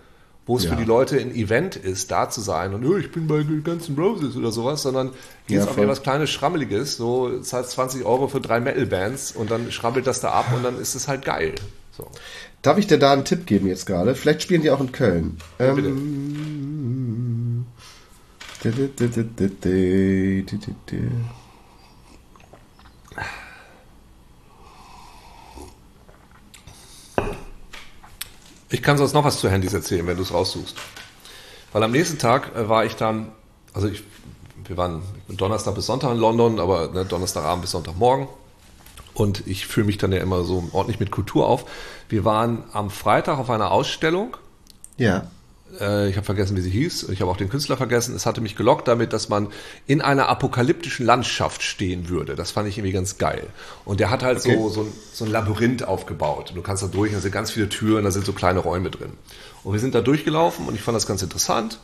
[0.46, 0.72] wo es ja.
[0.72, 3.98] für die Leute ein Event ist, da zu sein und oh, ich bin bei ganzen
[3.98, 5.12] Roses oder sowas, sondern
[5.48, 9.32] hier ja, ist auch wieder was kleines Schrammeliges, so zahlt 20 Euro für drei Metal-Bands
[9.32, 11.56] und dann schrabbelt das da ab und dann ist es halt geil.
[11.92, 12.08] So.
[12.62, 14.16] Darf ich dir da einen Tipp geben jetzt gerade?
[14.16, 15.38] Vielleicht spielen die auch in Köln.
[15.60, 17.66] Ja, ähm,
[28.76, 30.76] Ich kann sonst noch was zu Handys erzählen, wenn du es raussuchst.
[31.72, 33.32] Weil am nächsten Tag äh, war ich dann,
[33.74, 34.04] also ich,
[34.66, 38.28] wir waren Donnerstag bis Sonntag in London, aber ne, Donnerstagabend bis Sonntagmorgen.
[39.14, 41.64] Und ich fühle mich dann ja immer so ordentlich mit Kultur auf.
[42.10, 44.36] Wir waren am Freitag auf einer Ausstellung.
[44.98, 45.28] Ja.
[45.80, 47.10] Äh, ich habe vergessen, wie sie hieß.
[47.10, 48.16] Ich habe auch den Künstler vergessen.
[48.16, 49.50] Es hatte mich gelockt damit, dass man
[49.88, 52.36] in einer apokalyptischen Landschaft stehen würde.
[52.36, 53.48] Das fand ich irgendwie ganz geil.
[53.84, 54.56] Und der hat halt okay.
[54.56, 56.50] so, so, ein, so ein Labyrinth aufgebaut.
[56.50, 58.90] Und du kannst da durch, da sind ganz viele Türen, da sind so kleine Räume
[58.90, 59.14] drin.
[59.64, 61.80] Und wir sind da durchgelaufen und ich fand das ganz interessant.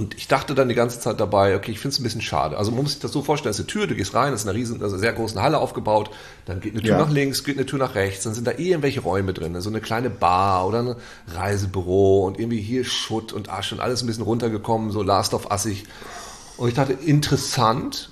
[0.00, 2.56] Und ich dachte dann die ganze Zeit dabei, okay, ich finde es ein bisschen schade.
[2.56, 4.40] Also man muss sich das so vorstellen, es ist eine Tür, du gehst rein, es
[4.40, 6.10] ist eine riesen, also sehr große Halle aufgebaut,
[6.46, 6.98] dann geht eine Tür ja.
[6.98, 9.82] nach links, geht eine Tür nach rechts, dann sind da irgendwelche Räume drin, so eine
[9.82, 10.94] kleine Bar oder ein
[11.34, 15.50] Reisebüro und irgendwie hier Schutt und Asche und alles ein bisschen runtergekommen, so Last of
[15.50, 15.84] Assig.
[16.56, 18.10] Und ich dachte, interessant,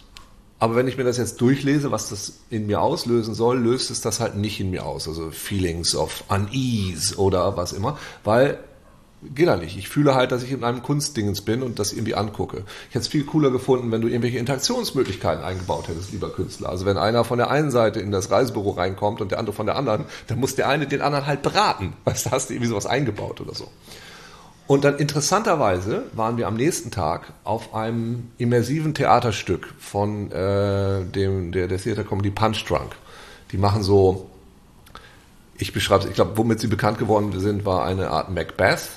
[0.59, 4.03] aber wenn ich mir das jetzt durchlese, was das in mir auslösen soll, löst es
[4.03, 5.09] das halt nicht in mir aus.
[5.09, 8.59] Also Feelings of Unease oder was immer, weil
[9.23, 9.77] geht da nicht.
[9.77, 12.59] Ich fühle halt, dass ich in einem Kunstdingens bin und das irgendwie angucke.
[12.89, 16.69] Ich hätte es viel cooler gefunden, wenn du irgendwelche Interaktionsmöglichkeiten eingebaut hättest, lieber Künstler.
[16.69, 19.67] Also wenn einer von der einen Seite in das Reisebüro reinkommt und der andere von
[19.67, 21.95] der anderen, dann muss der eine den anderen halt beraten.
[22.05, 23.69] Weißt du, hast du irgendwie sowas eingebaut oder so.
[24.69, 31.53] Und dann interessanterweise waren wir am nächsten Tag auf einem immersiven Theaterstück von äh, dem
[31.53, 32.93] der, der Theater Comedy Punch Drunk.
[33.51, 34.29] Die machen so,
[35.57, 38.91] ich beschreibe es, ich glaube, womit sie bekannt geworden sind, war eine Art Macbeth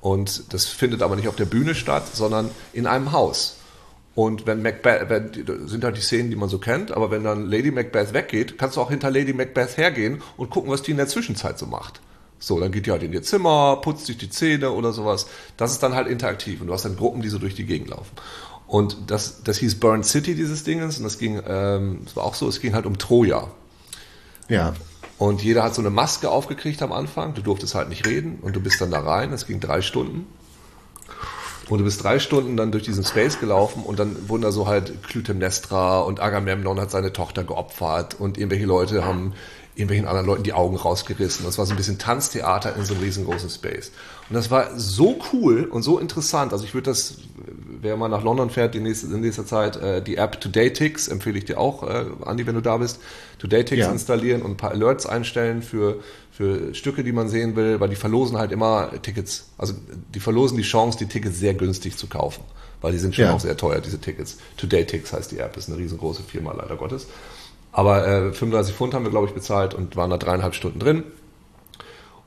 [0.00, 3.56] und das findet aber nicht auf der Bühne statt, sondern in einem Haus.
[4.14, 7.46] Und wenn Macbeth, wenn, sind halt die Szenen, die man so kennt, aber wenn dann
[7.46, 10.96] Lady Macbeth weggeht, kannst du auch hinter Lady Macbeth hergehen und gucken, was die in
[10.96, 12.00] der Zwischenzeit so macht.
[12.38, 15.26] So, dann geht die halt in ihr Zimmer, putzt sich die Zähne oder sowas.
[15.56, 17.90] Das ist dann halt interaktiv und du hast dann Gruppen, die so durch die Gegend
[17.90, 18.10] laufen.
[18.66, 22.34] Und das, das hieß Burn City, dieses Dingens, und das ging, ähm, das war auch
[22.34, 23.48] so, es ging halt um Troja.
[24.48, 24.74] Ja.
[25.20, 27.34] Und jeder hat so eine Maske aufgekriegt am Anfang.
[27.34, 29.34] Du durftest halt nicht reden und du bist dann da rein.
[29.34, 30.26] Es ging drei Stunden.
[31.68, 34.66] Und du bist drei Stunden dann durch diesen Space gelaufen und dann wurden da so
[34.66, 39.34] halt Clytemnestra und Agamemnon hat seine Tochter geopfert und irgendwelche Leute haben
[39.74, 41.44] irgendwelchen anderen Leuten die Augen rausgerissen.
[41.44, 43.92] Das war so ein bisschen Tanztheater in so einem riesengroßen Space.
[44.30, 46.52] Und das war so cool und so interessant.
[46.52, 47.16] Also ich würde das,
[47.80, 51.36] wer mal nach London fährt die nächste, in nächster Zeit, äh, die App Todaytix empfehle
[51.36, 53.00] ich dir auch, äh, Andi, wenn du da bist,
[53.40, 53.90] Todaytix ja.
[53.90, 55.96] installieren und ein paar Alerts einstellen für,
[56.30, 59.48] für Stücke, die man sehen will, weil die verlosen halt immer Tickets.
[59.58, 59.74] Also
[60.14, 62.44] die verlosen die Chance, die Tickets sehr günstig zu kaufen.
[62.82, 63.34] Weil die sind schon ja.
[63.34, 64.38] auch sehr teuer, diese Tickets.
[64.56, 67.08] Todaytix heißt die App, ist eine riesengroße Firma, leider Gottes.
[67.72, 71.02] Aber äh, 35 Pfund haben wir, glaube ich, bezahlt und waren da dreieinhalb Stunden drin.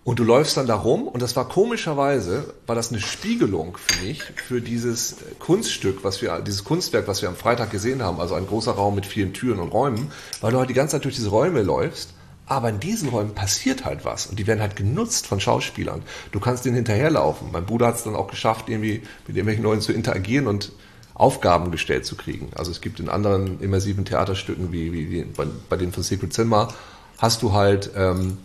[0.05, 4.05] Und du läufst dann da rum und das war komischerweise, war das eine Spiegelung für
[4.05, 8.35] mich, für dieses Kunststück, was wir, dieses Kunstwerk, was wir am Freitag gesehen haben, also
[8.35, 10.11] ein großer Raum mit vielen Türen und Räumen,
[10.41, 12.09] weil du halt die ganze Zeit durch diese Räume läufst,
[12.45, 16.01] aber in diesen Räumen passiert halt was und die werden halt genutzt von Schauspielern.
[16.33, 17.49] Du kannst denen hinterherlaufen.
[17.53, 20.73] Mein Bruder hat es dann auch geschafft, irgendwie mit irgendwelchen Leuten zu interagieren und
[21.13, 22.49] Aufgaben gestellt zu kriegen.
[22.55, 26.73] Also es gibt in anderen immersiven Theaterstücken wie, wie bei, bei denen von Secret Cinema
[27.19, 28.37] hast du halt ähm,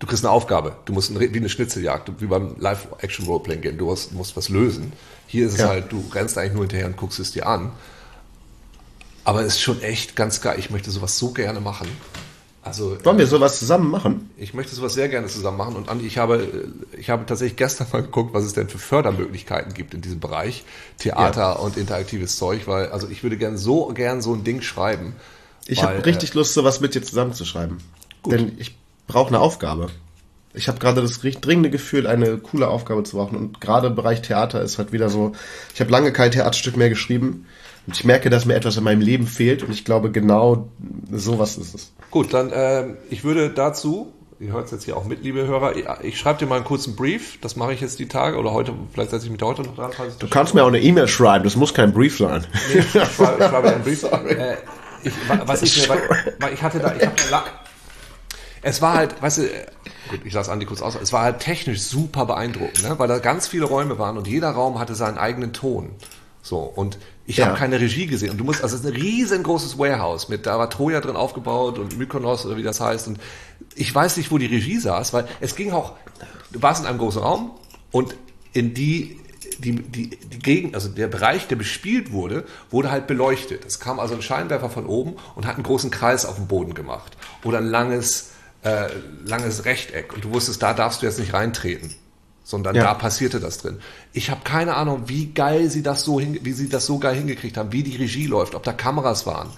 [0.00, 0.76] du kriegst eine Aufgabe.
[0.86, 3.78] Du musst wie eine Schnitzeljagd, wie beim Live-Action-Roleplaying-Game.
[3.78, 4.92] Du musst, musst was lösen.
[5.28, 5.66] Hier ist ja.
[5.66, 7.70] es halt, du rennst eigentlich nur hinterher und guckst es dir an.
[9.22, 10.56] Aber es ist schon echt ganz geil.
[10.58, 11.88] Ich möchte sowas so gerne machen.
[12.62, 14.30] Also, Wollen wir sowas zusammen machen?
[14.36, 15.76] Ich möchte sowas sehr gerne zusammen machen.
[15.76, 19.74] Und Andi, ich habe, ich habe tatsächlich gestern mal geguckt, was es denn für Fördermöglichkeiten
[19.74, 20.64] gibt in diesem Bereich
[20.98, 21.52] Theater ja.
[21.52, 25.14] und interaktives Zeug, weil, also ich würde gerne so gern so ein Ding schreiben.
[25.66, 27.78] Ich habe richtig äh, Lust, sowas mit dir zusammenzuschreiben.
[28.22, 28.32] Gut.
[28.32, 28.79] Denn ich
[29.10, 29.88] brauche eine Aufgabe.
[30.52, 33.36] Ich habe gerade das dringende Gefühl, eine coole Aufgabe zu brauchen.
[33.36, 35.32] Und gerade im Bereich Theater ist halt wieder so,
[35.74, 37.46] ich habe lange kein Theaterstück mehr geschrieben.
[37.86, 39.62] Und ich merke, dass mir etwas in meinem Leben fehlt.
[39.62, 40.68] Und ich glaube, genau
[41.12, 41.92] sowas ist es.
[42.10, 45.74] Gut, dann äh, ich würde dazu, ihr hört es jetzt hier auch mit, liebe Hörer,
[46.02, 47.38] ich, schreibe dir mal einen kurzen Brief.
[47.40, 49.92] Das mache ich jetzt die Tage oder heute, vielleicht setze ich mich heute noch dran.
[50.18, 52.46] du kannst mir auch eine E-Mail schreiben, das muss kein Brief sein.
[52.72, 54.04] Nee, ich schreibe, ich schreibe einen Brief.
[54.12, 54.56] Äh,
[55.02, 55.12] ich,
[55.46, 55.98] was ich, weil,
[56.38, 57.14] weil ich hatte da, ich habe
[58.62, 59.42] es war halt, weißt du,
[60.10, 62.98] gut, ich lasse Andi kurz aus, es war halt technisch super beeindruckend, ne?
[62.98, 65.90] weil da ganz viele Räume waren und jeder Raum hatte seinen eigenen Ton.
[66.42, 67.46] So, und ich ja.
[67.46, 68.30] habe keine Regie gesehen.
[68.30, 71.78] Und du musst, also es ist ein riesengroßes Warehouse mit, da war Troja drin aufgebaut
[71.78, 73.08] und Mykonos oder wie das heißt.
[73.08, 73.20] Und
[73.74, 75.92] ich weiß nicht, wo die Regie saß, weil es ging auch,
[76.50, 77.52] du warst in einem großen Raum
[77.92, 78.16] und
[78.52, 79.20] in die,
[79.58, 83.64] die, die, die Gegend, also der Bereich, der bespielt wurde, wurde halt beleuchtet.
[83.64, 86.74] Es kam also ein Scheinwerfer von oben und hat einen großen Kreis auf dem Boden
[86.74, 87.16] gemacht.
[87.44, 88.29] Oder ein langes,
[88.62, 88.88] äh,
[89.24, 91.94] langes Rechteck und du wusstest, da darfst du jetzt nicht reintreten,
[92.44, 92.82] sondern ja.
[92.82, 93.78] da passierte das drin.
[94.12, 97.56] Ich habe keine Ahnung, wie geil sie das so, wie sie das so geil hingekriegt
[97.56, 99.50] haben, wie die Regie läuft, ob da Kameras waren.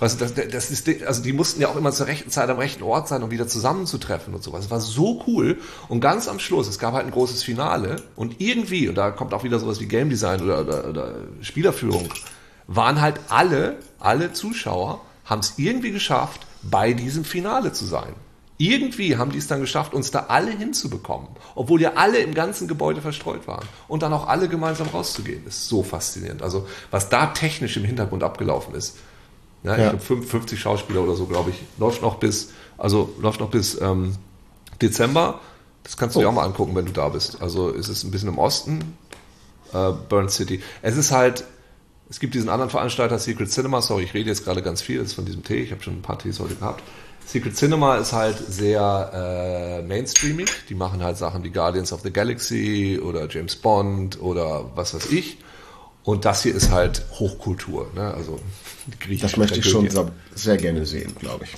[0.00, 2.56] Weißt du, das, das ist, also die mussten ja auch immer zur rechten Zeit am
[2.56, 4.64] rechten Ort sein, um wieder zusammenzutreffen und sowas.
[4.64, 5.58] Es war so cool.
[5.88, 9.34] Und ganz am Schluss, es gab halt ein großes Finale und irgendwie, und da kommt
[9.34, 12.08] auch wieder sowas wie Game Design oder, oder, oder Spielerführung,
[12.66, 18.14] waren halt alle, alle Zuschauer, haben es irgendwie geschafft, bei diesem Finale zu sein.
[18.60, 22.68] Irgendwie haben die es dann geschafft, uns da alle hinzubekommen, obwohl ja alle im ganzen
[22.68, 25.46] Gebäude verstreut waren und dann auch alle gemeinsam rauszugehen.
[25.46, 26.42] Das ist so faszinierend.
[26.42, 28.98] Also was da technisch im Hintergrund abgelaufen ist.
[29.62, 29.94] Ja, ja.
[29.94, 33.80] Ich glaube 50 Schauspieler oder so, glaube ich, läuft noch bis, also läuft noch bis
[33.80, 34.16] ähm,
[34.82, 35.40] Dezember.
[35.82, 36.22] Das kannst du oh.
[36.24, 37.40] dir auch mal angucken, wenn du da bist.
[37.40, 38.94] Also es ist ein bisschen im Osten,
[39.72, 40.62] äh, Burn City.
[40.82, 41.46] Es ist halt,
[42.10, 45.08] es gibt diesen anderen Veranstalter, Secret Cinema, sorry, ich rede jetzt gerade ganz viel, das
[45.08, 46.82] ist von diesem Tee, ich habe schon ein paar Tees heute gehabt.
[47.26, 50.50] Secret Cinema ist halt sehr äh, mainstreamig.
[50.68, 55.06] Die machen halt Sachen wie Guardians of the Galaxy oder James Bond oder was weiß
[55.12, 55.38] ich.
[56.02, 57.90] Und das hier ist halt Hochkultur.
[57.94, 58.12] Ne?
[58.14, 58.40] Also
[59.20, 59.88] Das möchte ich schon
[60.34, 61.54] sehr gerne sehen, glaube ich.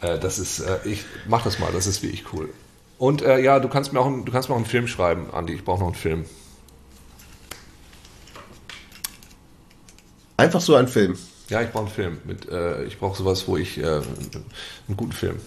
[0.00, 1.70] Äh, das ist, äh, ich mach das mal.
[1.72, 2.48] Das ist wirklich cool.
[2.98, 5.52] Und äh, ja, du kannst mir auch, du kannst mir auch einen Film schreiben, Andi.
[5.54, 6.24] Ich brauche noch einen Film.
[10.36, 11.16] Einfach so ein Film.
[11.48, 12.18] Ja, ich brauche einen Film.
[12.24, 15.38] Mit, äh, ich brauche sowas, wo ich äh, einen guten Film.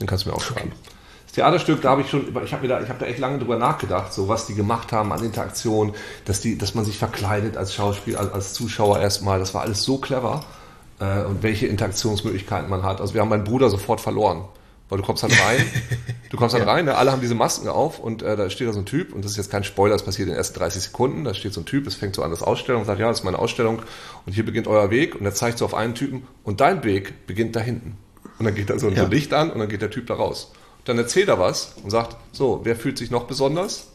[0.00, 0.72] Den kannst du mir auch schreiben.
[0.72, 0.90] Okay.
[1.26, 3.56] Das Theaterstück, da habe ich schon, ich habe da, ich habe da echt lange drüber
[3.56, 7.74] nachgedacht, so was die gemacht haben an Interaktion, dass die, dass man sich verkleidet als
[7.74, 9.38] Schauspieler, als, als Zuschauer erstmal.
[9.38, 10.44] Das war alles so clever
[11.00, 13.00] äh, und welche Interaktionsmöglichkeiten man hat.
[13.00, 14.44] Also wir haben meinen Bruder sofort verloren.
[14.88, 15.64] Weil du kommst halt rein,
[16.30, 16.72] du kommst halt ja.
[16.72, 16.96] rein, ne?
[16.96, 19.32] alle haben diese Masken auf und äh, da steht da so ein Typ, und das
[19.32, 21.64] ist jetzt kein Spoiler, das passiert in den ersten 30 Sekunden, da steht so ein
[21.64, 23.82] Typ, es fängt so an, das Ausstellung, und sagt, ja, das ist meine Ausstellung
[24.26, 27.26] und hier beginnt euer Weg und er zeigt so auf einen Typen und dein Weg
[27.26, 27.96] beginnt da hinten.
[28.38, 29.04] Und dann geht da so ein ja.
[29.04, 30.52] Licht an und dann geht der Typ da raus.
[30.84, 33.88] dann erzählt er was und sagt, so, wer fühlt sich noch besonders?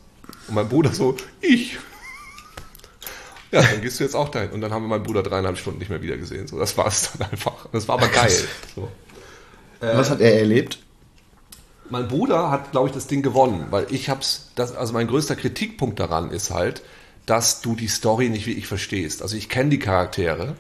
[0.47, 1.77] Und mein Bruder so, ich.
[3.51, 4.51] Ja, dann gehst du jetzt auch dahin.
[4.51, 6.47] Und dann haben wir meinen Bruder dreieinhalb Stunden nicht mehr wieder gesehen.
[6.47, 7.65] So, das war es dann einfach.
[7.71, 8.31] Das war aber geil.
[8.75, 8.87] So.
[9.81, 10.79] Was hat er erlebt?
[11.89, 15.35] Mein Bruder hat, glaube ich, das Ding gewonnen, weil ich hab's, das, also mein größter
[15.35, 16.83] Kritikpunkt daran ist halt,
[17.25, 19.21] dass du die Story nicht wie ich verstehst.
[19.21, 20.55] Also ich kenne die Charaktere.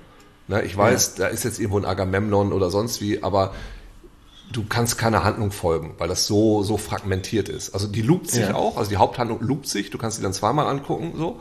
[0.47, 1.25] Ne, ich weiß, ja.
[1.25, 3.53] da ist jetzt irgendwo ein Agamemnon oder sonst wie, aber
[4.51, 7.73] du kannst keine Handlung folgen, weil das so, so fragmentiert ist.
[7.73, 8.55] Also die loopt sich ja.
[8.55, 11.39] auch, also die Haupthandlung loopt sich, du kannst sie dann zweimal angucken, so.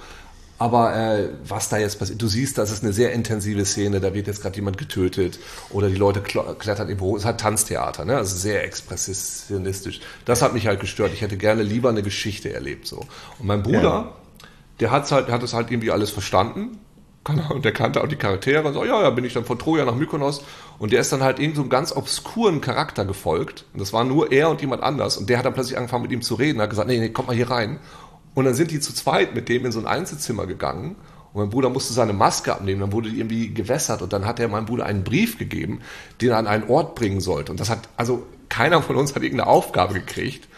[0.58, 4.12] Aber äh, was da jetzt passiert, du siehst, das ist eine sehr intensive Szene, da
[4.12, 5.38] wird jetzt gerade jemand getötet
[5.70, 8.16] oder die Leute klettern irgendwo, es hat Tanztheater, ne?
[8.16, 10.00] Also sehr expressionistisch.
[10.24, 11.12] Das hat mich halt gestört.
[11.14, 13.06] Ich hätte gerne lieber eine Geschichte erlebt so.
[13.38, 14.14] Und mein Bruder, ja.
[14.80, 16.78] der hat's halt, hat es halt irgendwie alles verstanden.
[17.50, 19.84] Und der kannte auch die Charaktere und so, ja, ja, bin ich dann von Troja
[19.84, 20.42] nach Mykonos.
[20.78, 23.64] Und der ist dann halt irgendeinem so ganz obskuren Charakter gefolgt.
[23.74, 25.18] Und das war nur er und jemand anders.
[25.18, 27.26] Und der hat dann plötzlich angefangen mit ihm zu reden, hat gesagt, nee, nee, komm
[27.26, 27.80] mal hier rein.
[28.34, 30.96] Und dann sind die zu zweit mit dem in so ein Einzelzimmer gegangen.
[31.32, 34.40] Und mein Bruder musste seine Maske abnehmen, dann wurde die irgendwie gewässert und dann hat
[34.40, 35.80] er meinem Bruder einen Brief gegeben,
[36.20, 37.52] den er an einen Ort bringen sollte.
[37.52, 40.48] Und das hat, also keiner von uns hat irgendeine Aufgabe gekriegt.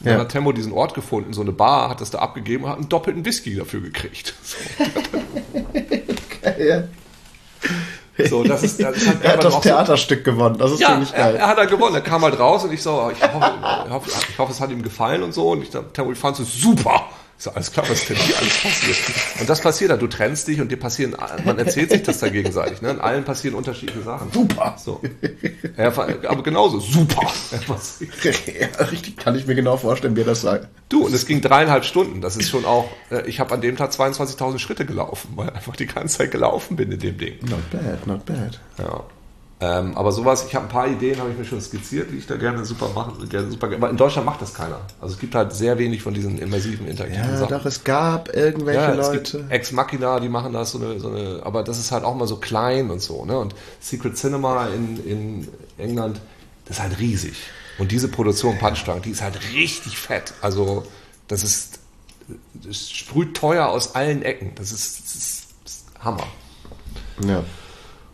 [0.00, 0.12] Und ja.
[0.12, 2.78] dann hat Temmo diesen Ort gefunden, so eine Bar, hat das da abgegeben und hat
[2.78, 4.34] einen doppelten Whisky dafür gekriegt.
[6.46, 6.52] So.
[8.28, 10.58] So, das ist, das halt er hat das Theaterstück so, gewonnen.
[10.58, 11.34] Das ist ja, ziemlich geil.
[11.34, 11.94] Er, er, hat er gewonnen.
[11.94, 13.54] Er kam halt raus und ich so, ich hoffe,
[13.86, 15.50] ich hoffe, ich hoffe es hat ihm gefallen und so.
[15.50, 17.08] Und ich, ich fand es super.
[17.38, 18.96] Ich so, alles klar, was denn hier alles passiert?
[19.40, 22.28] Und das passiert dann, du trennst dich und dir passieren, man erzählt sich das da
[22.30, 22.90] gegenseitig, ne?
[22.90, 24.32] In allen passieren unterschiedliche Sachen.
[24.32, 24.76] Super!
[24.82, 25.02] So.
[25.76, 27.30] Ja, aber genauso, super!
[27.52, 30.60] ja, richtig, kann ich mir genau vorstellen, wie das sei.
[30.88, 33.76] Du, und es ging dreieinhalb Stunden, das ist schon auch, äh, ich habe an dem
[33.76, 37.38] Tag 22.000 Schritte gelaufen, weil einfach die ganze Zeit gelaufen bin in dem Ding.
[37.42, 38.58] Not bad, not bad.
[38.78, 39.04] Ja.
[39.58, 42.26] Ähm, aber sowas, ich habe ein paar Ideen, habe ich mir schon skizziert, wie ich
[42.26, 43.72] da gerne super machen, gerne super.
[43.72, 44.80] Aber in Deutschland macht das keiner.
[45.00, 47.56] Also es gibt halt sehr wenig von diesen immersiven interaktiven ja, Sachen.
[47.56, 49.38] Doch es gab irgendwelche ja, es Leute.
[49.38, 52.14] Gibt Ex Machina, die machen das so eine, so eine, aber das ist halt auch
[52.14, 53.24] mal so klein und so.
[53.24, 53.38] Ne?
[53.38, 56.20] Und Secret Cinema in, in England,
[56.66, 57.36] das ist halt riesig.
[57.78, 60.34] Und diese Produktion Punchdrang, die ist halt richtig fett.
[60.42, 60.84] Also
[61.28, 61.78] das ist,
[62.52, 64.52] das sprüht teuer aus allen Ecken.
[64.56, 66.26] Das ist, das ist, das ist Hammer.
[67.26, 67.42] Ja.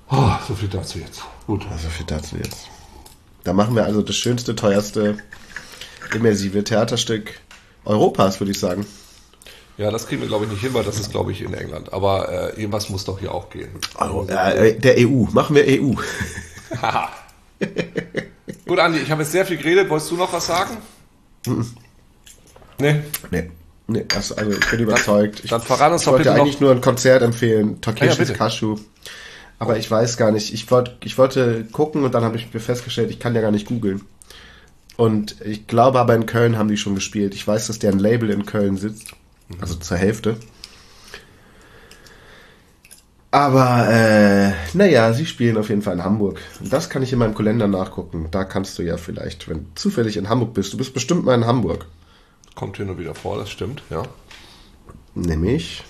[0.09, 1.23] Oh, so viel dazu jetzt.
[1.47, 1.67] Gut.
[1.83, 2.69] So viel dazu jetzt.
[3.45, 5.19] Da machen wir also das schönste, teuerste,
[6.15, 7.41] immersive Theaterstück
[7.85, 8.87] Europas, würde ich sagen.
[9.79, 11.93] Ja, das kriegen wir, glaube ich, nicht hin, weil das ist, glaube ich, in England.
[11.93, 13.71] Aber äh, irgendwas muss doch hier auch gehen.
[13.97, 15.25] Also, äh, der EU.
[15.33, 15.95] Machen wir EU.
[18.67, 19.89] Gut, Andi, ich habe jetzt sehr viel geredet.
[19.89, 20.77] Wolltest du noch was sagen?
[22.79, 23.01] Nee.
[23.31, 23.51] Nee.
[23.89, 25.41] Nee, also, also ich bin überzeugt.
[25.41, 27.81] Dann, dann verrat uns ich doch bitte eigentlich nur ein Konzert empfehlen.
[27.81, 28.79] Takeshis ah, ja, Kashu.
[29.63, 30.53] Aber ich weiß gar nicht.
[30.53, 33.53] Ich, wollt, ich wollte gucken und dann habe ich mir festgestellt, ich kann ja gar
[33.53, 34.01] nicht googeln.
[34.97, 37.33] Und ich glaube aber in Köln haben die schon gespielt.
[37.33, 39.13] Ich weiß, dass deren Label in Köln sitzt.
[39.61, 40.37] Also zur Hälfte.
[43.31, 46.41] Aber, äh, naja, sie spielen auf jeden Fall in Hamburg.
[46.61, 48.27] Das kann ich in meinem Kalender nachgucken.
[48.33, 51.37] Da kannst du ja vielleicht, wenn du zufällig in Hamburg bist, du bist bestimmt mal
[51.37, 51.87] in Hamburg.
[52.57, 54.03] Kommt hier nur wieder vor, das stimmt, ja.
[55.15, 55.85] Nämlich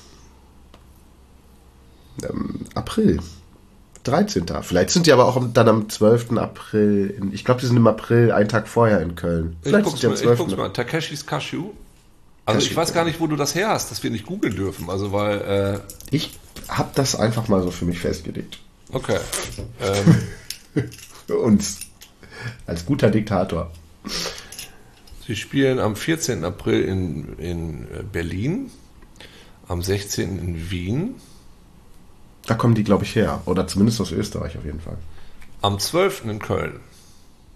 [2.23, 3.19] ähm, April.
[4.05, 4.47] 13.
[4.63, 6.33] Vielleicht sind die aber auch dann am 12.
[6.33, 7.15] April.
[7.17, 9.57] In, ich glaube, die sind im April, einen Tag vorher in Köln.
[9.63, 10.69] Vielleicht ich guck's, mal, ich guck's mal.
[10.71, 11.71] Takeshis Cashew.
[12.45, 14.57] Also Cashew, ich weiß gar nicht, wo du das her hast, dass wir nicht googeln
[14.57, 14.91] dürfen.
[14.91, 16.33] Also weil äh ich
[16.69, 18.59] habe das einfach mal so für mich festgelegt.
[18.93, 19.19] Okay.
[20.75, 20.89] Ähm.
[21.27, 21.81] für uns
[22.67, 23.71] als guter Diktator.
[25.27, 26.45] Sie spielen am 14.
[26.45, 28.71] April in, in äh, Berlin,
[29.69, 30.39] am 16.
[30.39, 31.15] in Wien,
[32.47, 33.41] da kommen die, glaube ich, her.
[33.47, 34.99] Oder zumindest aus Österreich auf jeden Fall.
[35.61, 36.25] Am 12.
[36.25, 36.81] in Köln.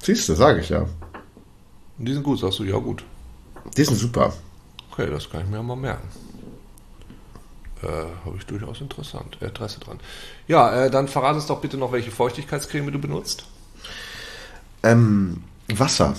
[0.02, 0.86] Siehst du, sage ich ja.
[1.98, 3.02] Die sind gut, sagst du, ja gut.
[3.76, 4.32] Die sind super.
[4.92, 6.08] Okay, das kann ich mir mal merken.
[7.82, 7.86] Äh,
[8.24, 9.98] Habe ich durchaus interessant, Interesse dran.
[10.46, 13.46] Ja, äh, dann verrate uns doch bitte noch, welche Feuchtigkeitscreme du benutzt.
[14.82, 16.14] Ähm, Wasser.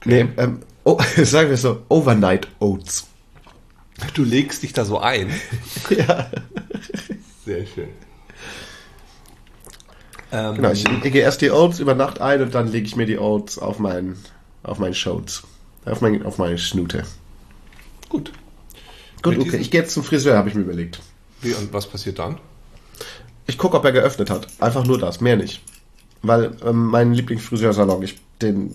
[0.00, 0.24] Okay.
[0.24, 3.06] Nee, ähm, oh, sagen wir so, Overnight Oats.
[4.14, 5.30] Du legst dich da so ein.
[5.90, 6.30] ja.
[7.44, 7.88] Sehr schön.
[10.32, 13.06] Ähm, genau, ich lege erst die Oats über Nacht ein und dann lege ich mir
[13.06, 14.16] die Oats auf meinen
[14.64, 15.44] auf meinen Shows.
[15.84, 17.04] Auf, mein, auf meine Schnute.
[18.08, 18.32] Gut.
[19.22, 19.58] Gut, okay.
[19.58, 21.00] Ich gehe jetzt zum Friseur, habe ich mir überlegt.
[21.40, 22.38] Wie und was passiert dann?
[23.46, 24.48] Ich gucke, ob er geöffnet hat.
[24.58, 25.62] Einfach nur das, mehr nicht.
[26.22, 28.74] Weil ähm, mein Lieblingsfriseursalon, ich, den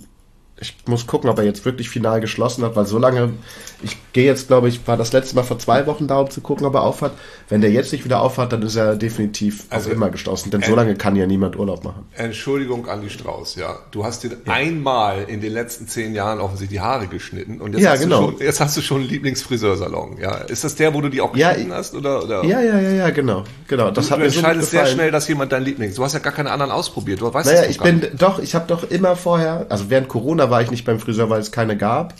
[0.62, 3.34] ich muss gucken, ob er jetzt wirklich final geschlossen hat, weil so lange,
[3.82, 6.42] ich gehe jetzt, glaube ich, war das letzte Mal vor zwei Wochen da, um zu
[6.42, 7.14] gucken, ob er aufhat.
[7.48, 10.62] Wenn der jetzt nicht wieder aufhat, dann ist er definitiv also, auf immer geschlossen, denn
[10.62, 12.06] so lange kann ja niemand Urlaub machen.
[12.14, 13.80] Entschuldigung, Andi Strauß, ja.
[13.92, 14.54] Du hast dir ja.
[14.54, 18.28] einmal in den letzten zehn Jahren offensichtlich die Haare geschnitten und jetzt, ja, hast, genau.
[18.28, 20.36] du schon, jetzt hast du schon einen Lieblingsfriseursalon, ja.
[20.36, 22.44] Ist das der, wo du die auch geschnitten ja, hast, oder, oder?
[22.44, 23.92] Ja, ja, ja, ja, genau, genau.
[23.92, 26.20] Das du, hat du entscheidest so sehr schnell, dass jemand dein Lieblings, du hast ja
[26.20, 28.22] gar keine anderen ausprobiert, du weißt Naja, ich bin, nicht.
[28.22, 31.42] doch, ich habe doch immer vorher, also während Corona war ich nicht beim Friseur, weil
[31.42, 32.14] es keine gab.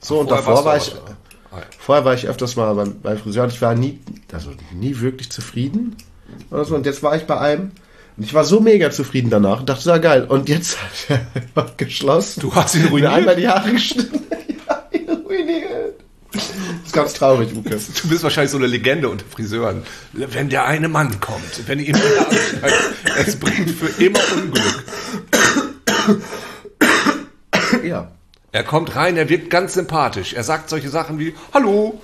[0.00, 0.94] So, Ach, und davor war ich,
[1.52, 4.00] ah, vorher war ich öfters mal beim, beim Friseur und ich war nie,
[4.32, 5.96] also nie wirklich zufrieden
[6.50, 6.74] oder so.
[6.74, 7.72] Und jetzt war ich bei einem
[8.16, 10.24] und ich war so mega zufrieden danach und dachte, so geil.
[10.24, 11.20] Und jetzt hat
[11.54, 12.40] er geschlossen.
[12.40, 13.12] Du hast ihn ruiniert?
[13.12, 14.20] einmal die Haare geschnitten.
[14.68, 15.94] ja, ihn ruiniert.
[16.32, 16.52] Das
[16.86, 17.88] ist ganz traurig, Lukas.
[18.02, 19.82] Du bist wahrscheinlich so eine Legende unter Friseuren.
[20.12, 21.96] Wenn der eine Mann kommt, wenn ihr ihm
[23.24, 24.84] es bringt für immer Unglück.
[27.86, 28.10] Ja.
[28.52, 30.32] Er kommt rein, er wirkt ganz sympathisch.
[30.32, 32.00] Er sagt solche Sachen wie, hallo,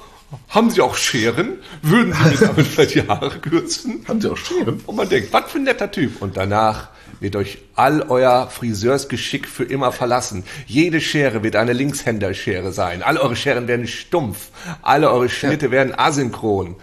[0.48, 1.58] haben Sie auch Scheren?
[1.82, 4.04] Würden Sie mir damit vielleicht die Haare kürzen?
[4.06, 4.80] Haben Sie auch Scheren?
[4.86, 6.22] Und man denkt, was für ein netter Typ.
[6.22, 10.44] Und danach wird euch all euer Friseursgeschick für immer verlassen.
[10.66, 13.02] Jede Schere wird eine Linkshänderschere sein.
[13.02, 14.50] Alle eure Scheren werden stumpf.
[14.82, 15.72] Alle eure Schnitte ja.
[15.72, 16.76] werden asynchron.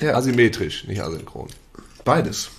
[0.00, 0.14] Ja.
[0.14, 1.48] Asymmetrisch, nicht asynchron.
[2.04, 2.50] Beides.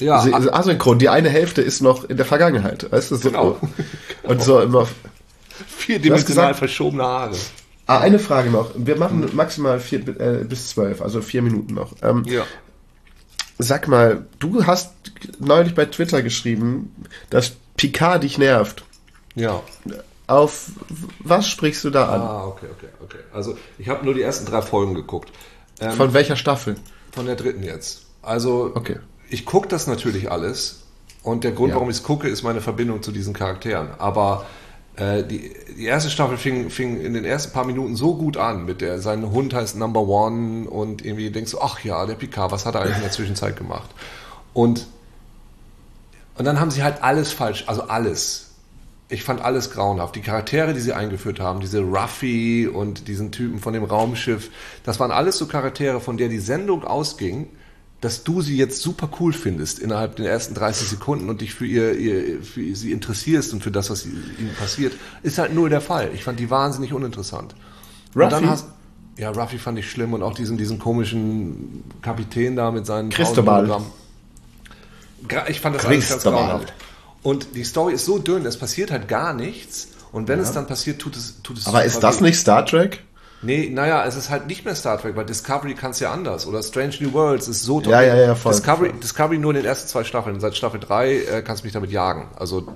[0.00, 0.18] Ja.
[0.20, 0.98] Asynchron.
[0.98, 2.90] Die eine Hälfte ist noch in der Vergangenheit.
[2.90, 3.30] Weißt du, so.
[3.30, 3.60] Genau.
[4.22, 4.86] Und so immer
[5.66, 7.36] Vierdimensional verschobene Haare.
[7.86, 8.70] Ah, eine Frage noch.
[8.74, 11.94] Wir machen maximal vier, äh, bis zwölf, also vier Minuten noch.
[12.02, 12.44] Ähm, ja.
[13.58, 14.92] Sag mal, du hast
[15.38, 16.94] neulich bei Twitter geschrieben,
[17.30, 18.84] dass Picard dich nervt.
[19.34, 19.62] Ja.
[20.26, 20.66] Auf
[21.20, 22.20] was sprichst du da an?
[22.20, 23.18] Ah, okay, okay, okay.
[23.32, 25.32] Also ich habe nur die ersten drei Folgen geguckt.
[25.80, 26.76] Ähm, von welcher Staffel?
[27.12, 28.02] Von der dritten jetzt.
[28.20, 28.98] Also okay.
[29.30, 30.82] ich gucke das natürlich alles
[31.22, 31.76] und der Grund, ja.
[31.76, 33.88] warum ich es gucke, ist meine Verbindung zu diesen Charakteren.
[33.98, 34.44] Aber
[34.98, 38.64] äh, die, die erste Staffel fing, fing in den ersten paar Minuten so gut an
[38.64, 42.50] mit der, sein Hund heißt Number One und irgendwie denkst du, ach ja, der Picard,
[42.50, 43.90] was hat er eigentlich in der Zwischenzeit gemacht?
[44.54, 44.86] Und,
[46.36, 48.46] und dann haben sie halt alles falsch, also alles.
[49.08, 50.16] Ich fand alles grauenhaft.
[50.16, 54.50] Die Charaktere, die sie eingeführt haben, diese Ruffy und diesen Typen von dem Raumschiff,
[54.82, 57.46] das waren alles so Charaktere, von der die Sendung ausging,
[58.00, 61.66] dass du sie jetzt super cool findest innerhalb der ersten 30 Sekunden und dich für
[61.66, 64.92] ihr, ihr für sie interessierst und für das, was ihnen passiert,
[65.22, 66.10] ist halt null der Fall.
[66.14, 67.56] Ich fand die wahnsinnig uninteressant.
[68.14, 68.46] Ruffy?
[68.46, 68.66] Hast,
[69.16, 73.82] ja, Ruffy fand ich schlimm und auch diesen, diesen komischen Kapitän da mit seinen Christobal.
[75.48, 76.72] Ich fand das alles ganz grauenhaft.
[77.24, 79.88] Und die Story ist so dünn, es passiert halt gar nichts.
[80.12, 80.44] Und wenn ja.
[80.44, 83.02] es dann passiert, tut es, tut es Aber ist das nicht Star Trek?
[83.40, 86.46] Nee, naja, es ist halt nicht mehr Star Trek, weil Discovery kann es ja anders.
[86.46, 87.92] Oder Strange New Worlds ist so toll.
[87.92, 88.98] Ja, ja, ja, voll, Discovery, voll.
[89.00, 90.40] Discovery nur in den ersten zwei Staffeln.
[90.40, 92.28] Seit Staffel 3 äh, kannst du mich damit jagen.
[92.36, 92.66] Also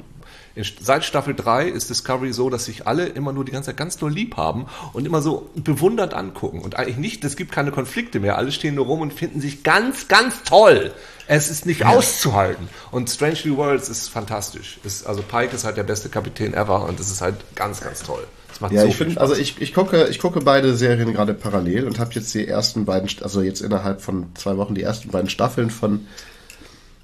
[0.54, 3.76] in, seit Staffel 3 ist Discovery so, dass sich alle immer nur die ganze Zeit
[3.76, 6.60] ganz nur lieb haben und immer so bewundernd angucken.
[6.60, 8.38] Und eigentlich nicht, es gibt keine Konflikte mehr.
[8.38, 10.92] Alle stehen nur rum und finden sich ganz, ganz toll.
[11.26, 11.88] Es ist nicht ja.
[11.88, 12.68] auszuhalten.
[12.92, 14.78] Und Strange New Worlds ist fantastisch.
[14.84, 18.04] Ist, also Pike ist halt der beste Kapitän ever und es ist halt ganz, ganz
[18.04, 18.24] toll
[18.70, 21.98] ja, so ich finde, also ich, ich gucke, ich gucke beide Serien gerade parallel und
[21.98, 25.70] habe jetzt die ersten beiden, also jetzt innerhalb von zwei Wochen die ersten beiden Staffeln
[25.70, 26.07] von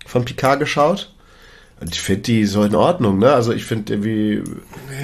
[0.08, 1.12] von Picard geschaut.
[1.80, 3.32] Und ich finde die so in Ordnung, ne?
[3.32, 4.42] Also ich finde irgendwie,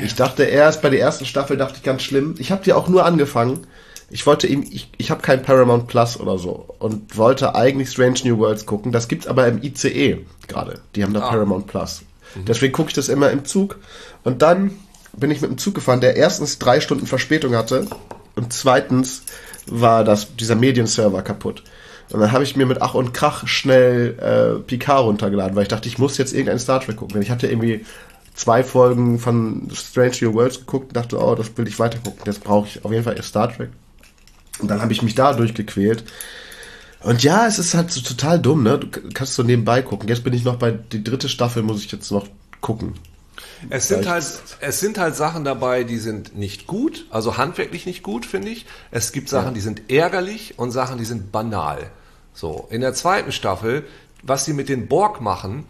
[0.05, 2.35] ich dachte erst bei der ersten Staffel dachte ich ganz schlimm.
[2.39, 3.67] Ich habe die auch nur angefangen.
[4.11, 8.21] Ich wollte ihm, ich, ich habe kein Paramount Plus oder so und wollte eigentlich Strange
[8.25, 8.91] New Worlds gucken.
[8.91, 10.81] Das gibt's aber im ICE gerade.
[10.97, 11.31] Die haben da ah.
[11.31, 12.03] Paramount Plus.
[12.35, 12.45] Mhm.
[12.47, 13.79] Deswegen gucke ich das immer im Zug.
[14.25, 14.73] Und dann
[15.17, 17.87] bin ich mit dem Zug gefahren, der erstens drei Stunden Verspätung hatte
[18.35, 19.23] und zweitens
[19.67, 21.63] war das, dieser Medienserver kaputt.
[22.11, 25.69] Und dann habe ich mir mit Ach und Krach schnell äh, Picard runtergeladen, weil ich
[25.69, 27.23] dachte, ich muss jetzt irgendein Star Trek gucken.
[27.23, 27.85] Ich hatte irgendwie
[28.35, 32.23] zwei Folgen von Strange New Worlds geguckt und dachte, oh, das will ich weiter gucken.
[32.27, 33.71] Jetzt brauche ich auf jeden Fall Star Trek.
[34.61, 36.05] Und dann habe ich mich da durchgequält.
[37.01, 38.79] Und ja, es ist halt so total dumm, ne?
[38.79, 40.09] Du kannst so nebenbei gucken.
[40.09, 42.27] Jetzt bin ich noch bei die dritte Staffel, muss ich jetzt noch
[42.61, 42.95] gucken.
[43.71, 44.25] Es sind halt,
[44.61, 48.67] es sind halt Sachen dabei, die sind nicht gut, also handwerklich nicht gut, finde ich.
[48.91, 49.53] Es gibt Sachen, ja.
[49.53, 51.91] die sind ärgerlich und Sachen, die sind banal.
[52.33, 52.67] So.
[52.71, 53.85] In der zweiten Staffel,
[54.23, 55.67] was sie mit den Borg machen,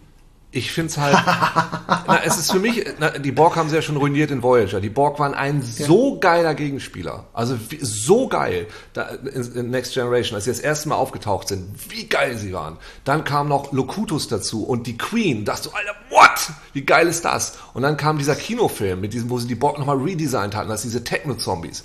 [0.55, 1.17] ich finde es halt,
[2.07, 4.79] na, es ist für mich, na, die Borg haben sie ja schon ruiniert in Voyager.
[4.79, 7.25] Die Borg waren ein so geiler Gegenspieler.
[7.33, 11.49] Also wie, so geil da, in, in, Next Generation, als sie das erste Mal aufgetaucht
[11.49, 11.67] sind.
[11.89, 12.77] Wie geil sie waren.
[13.03, 15.43] Dann kam noch Locutus dazu und die Queen.
[15.43, 16.53] Da dachte du, Alter, what?
[16.71, 17.57] Wie geil ist das?
[17.73, 20.83] Und dann kam dieser Kinofilm, mit diesem, wo sie die Borg nochmal redesigned hatten, als
[20.83, 21.83] diese Techno-Zombies.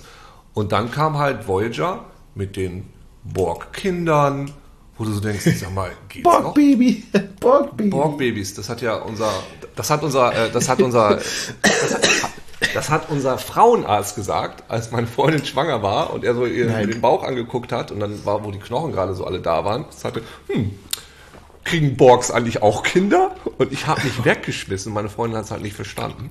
[0.53, 2.05] Und dann kam halt Voyager
[2.35, 2.87] mit den
[3.25, 4.51] Borg-Kindern
[4.97, 6.53] wo du so denkst, sag mal, geht's Borg noch?
[6.53, 7.03] Baby,
[7.39, 7.89] Borg Baby.
[7.89, 9.31] Borg Babys, das hat ja unser,
[9.75, 11.53] das hat unser, äh, das hat unser, das
[11.93, 12.31] hat,
[12.73, 16.89] Das hat unser Frauenarzt gesagt, als meine Freundin schwanger war und er so ihr Nein.
[16.89, 19.85] den Bauch angeguckt hat und dann war, wo die Knochen gerade so alle da waren,
[19.89, 20.71] sagte, hm,
[21.63, 23.35] kriegen Borgs eigentlich auch Kinder?
[23.57, 24.93] Und ich habe mich weggeschmissen.
[24.93, 26.29] Meine Freundin hat es halt nicht verstanden.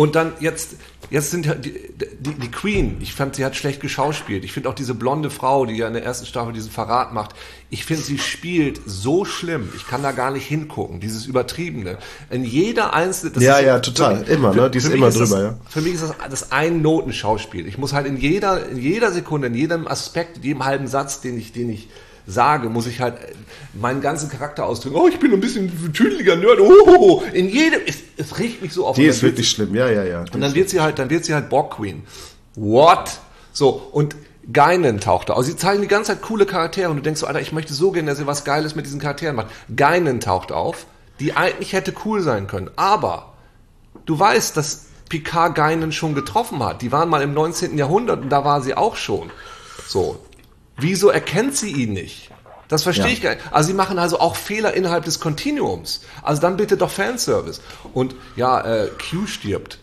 [0.00, 0.76] Und dann jetzt,
[1.10, 1.72] jetzt sind die,
[2.20, 4.44] die, die Queen, ich fand, sie hat schlecht geschauspielt.
[4.44, 7.34] Ich finde auch diese blonde Frau, die ja in der ersten Staffel diesen Verrat macht,
[7.68, 9.68] ich finde, sie spielt so schlimm.
[9.76, 11.98] Ich kann da gar nicht hingucken, dieses Übertriebene.
[12.30, 13.34] In jeder einzelnen...
[13.34, 14.22] das Ja, ist- ja, total.
[14.22, 14.70] Immer, ne?
[14.70, 15.58] Die ist für immer das, drüber, ja.
[15.68, 17.66] Für mich ist das das Ein-Noten-Schauspiel.
[17.66, 21.20] Ich muss halt in jeder, in jeder Sekunde, in jedem Aspekt, in jedem halben Satz,
[21.20, 21.90] den ich, den ich
[22.30, 23.16] sage, muss ich halt
[23.74, 24.96] meinen ganzen Charakter ausdrücken.
[24.96, 26.60] Oh, ich bin ein bisschen tüdeliger Nerd.
[26.60, 27.22] Oh.
[27.32, 28.96] In jedem, es, es regt mich so auf.
[28.96, 30.20] Die ist wirklich schlimm, ja, ja, ja.
[30.20, 32.02] und dann wird sie halt, dann wird sie halt Borg Queen.
[32.54, 33.20] What?
[33.52, 34.16] So, und
[34.52, 35.34] Geinen taucht da.
[35.34, 37.74] Also sie zeigen die ganze Zeit coole Charaktere und du denkst so, Alter, ich möchte
[37.74, 39.48] so gerne, dass ihr was Geiles mit diesen Charakteren macht.
[39.76, 40.86] Geinen taucht auf,
[41.20, 42.70] die eigentlich hätte cool sein können.
[42.76, 43.34] Aber
[44.06, 46.82] du weißt, dass Picard Geinen schon getroffen hat.
[46.82, 47.76] Die waren mal im 19.
[47.76, 49.30] Jahrhundert und da war sie auch schon.
[49.86, 50.20] So.
[50.80, 52.30] Wieso erkennt sie ihn nicht?
[52.68, 53.12] Das verstehe Ja.
[53.12, 53.42] ich gar nicht.
[53.52, 56.02] Also sie machen also auch Fehler innerhalb des Kontinuums.
[56.22, 57.60] Also dann bitte doch Fanservice.
[57.94, 59.78] Und ja, äh, Q stirbt.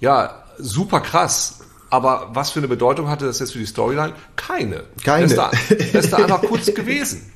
[0.00, 1.60] Ja, super krass.
[1.90, 4.14] Aber was für eine Bedeutung hatte das jetzt für die Storyline?
[4.34, 4.84] Keine.
[5.04, 5.28] Keine.
[5.28, 7.30] Das ist da, ist da einfach kurz gewesen.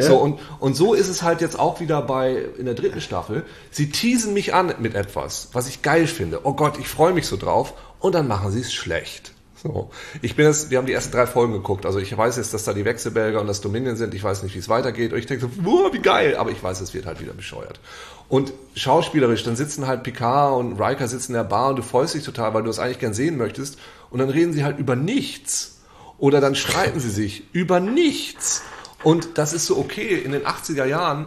[0.00, 3.44] So, und, und so ist es halt jetzt auch wieder bei, in der dritten Staffel.
[3.72, 6.40] Sie teasen mich an mit etwas, was ich geil finde.
[6.44, 7.74] Oh Gott, ich freue mich so drauf.
[7.98, 9.32] Und dann machen sie es schlecht.
[9.62, 9.90] So.
[10.22, 11.84] Ich bin jetzt, wir haben die ersten drei Folgen geguckt.
[11.84, 14.14] Also ich weiß jetzt, dass da die Wechselbelger und das Dominion sind.
[14.14, 15.12] Ich weiß nicht, wie es weitergeht.
[15.12, 16.36] Und ich denke so, wow, wie geil.
[16.36, 17.80] Aber ich weiß, es wird halt wieder bescheuert.
[18.28, 22.14] Und schauspielerisch, dann sitzen halt Picard und Riker sitzen in der Bar und du freust
[22.14, 23.78] dich total, weil du es eigentlich gern sehen möchtest.
[24.10, 25.78] Und dann reden sie halt über nichts.
[26.18, 28.62] Oder dann streiten sie sich über nichts.
[29.02, 30.16] Und das ist so okay.
[30.16, 31.26] In den 80er Jahren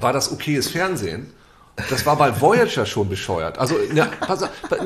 [0.00, 1.32] war das okayes Fernsehen.
[1.90, 3.58] Das war bei Voyager schon bescheuert.
[3.58, 4.10] Also eine,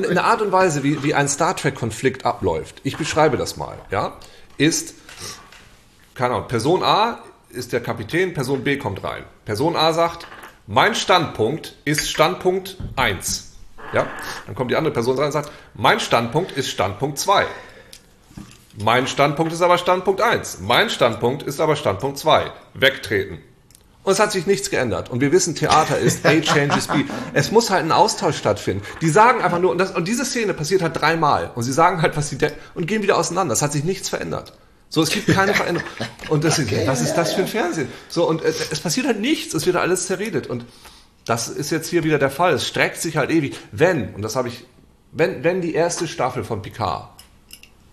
[0.09, 2.81] eine Art und Weise, wie, wie ein Star Trek-Konflikt abläuft.
[2.83, 3.77] Ich beschreibe das mal.
[3.89, 4.17] Ja,
[4.57, 4.95] ist
[6.15, 6.47] keine Ahnung.
[6.47, 7.19] Person A
[7.49, 9.23] ist der Kapitän, Person B kommt rein.
[9.45, 10.27] Person A sagt,
[10.67, 13.51] mein Standpunkt ist Standpunkt 1.
[13.93, 14.07] Ja,
[14.45, 17.45] dann kommt die andere Person rein und sagt, mein Standpunkt ist Standpunkt 2.
[18.81, 20.59] Mein Standpunkt ist aber Standpunkt 1.
[20.61, 22.51] Mein Standpunkt ist aber Standpunkt 2.
[22.73, 23.39] Wegtreten.
[24.03, 25.09] Und es hat sich nichts geändert.
[25.09, 27.05] Und wir wissen, Theater ist A changes B.
[27.33, 28.83] Es muss halt ein Austausch stattfinden.
[29.01, 31.51] Die sagen einfach nur, und, das, und diese Szene passiert halt dreimal.
[31.55, 33.53] Und sie sagen halt, was sie denken, und gehen wieder auseinander.
[33.53, 34.53] Es hat sich nichts verändert.
[34.89, 35.87] So, es gibt keine Veränderung.
[36.29, 37.87] Und das ist, was ist das für ein Fernsehen?
[38.09, 39.53] So, und äh, es passiert halt nichts.
[39.53, 40.47] Es wird alles zerredet.
[40.47, 40.65] Und
[41.25, 42.53] das ist jetzt hier wieder der Fall.
[42.53, 43.57] Es streckt sich halt ewig.
[43.71, 44.65] Wenn, und das habe ich,
[45.13, 47.09] wenn, wenn die erste Staffel von Picard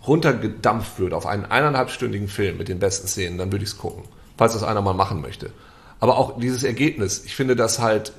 [0.07, 4.05] runtergedampft wird auf einen eineinhalbstündigen Film mit den besten Szenen, dann würde ich es gucken.
[4.37, 5.53] Falls das einer mal machen möchte.
[6.01, 8.13] Aber auch dieses Ergebnis, ich finde das halt,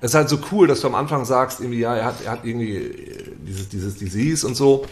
[0.00, 2.32] es ist halt so cool, dass du am Anfang sagst, irgendwie, ja, er hat, er
[2.32, 4.86] hat irgendwie äh, dieses, dieses Disease und so.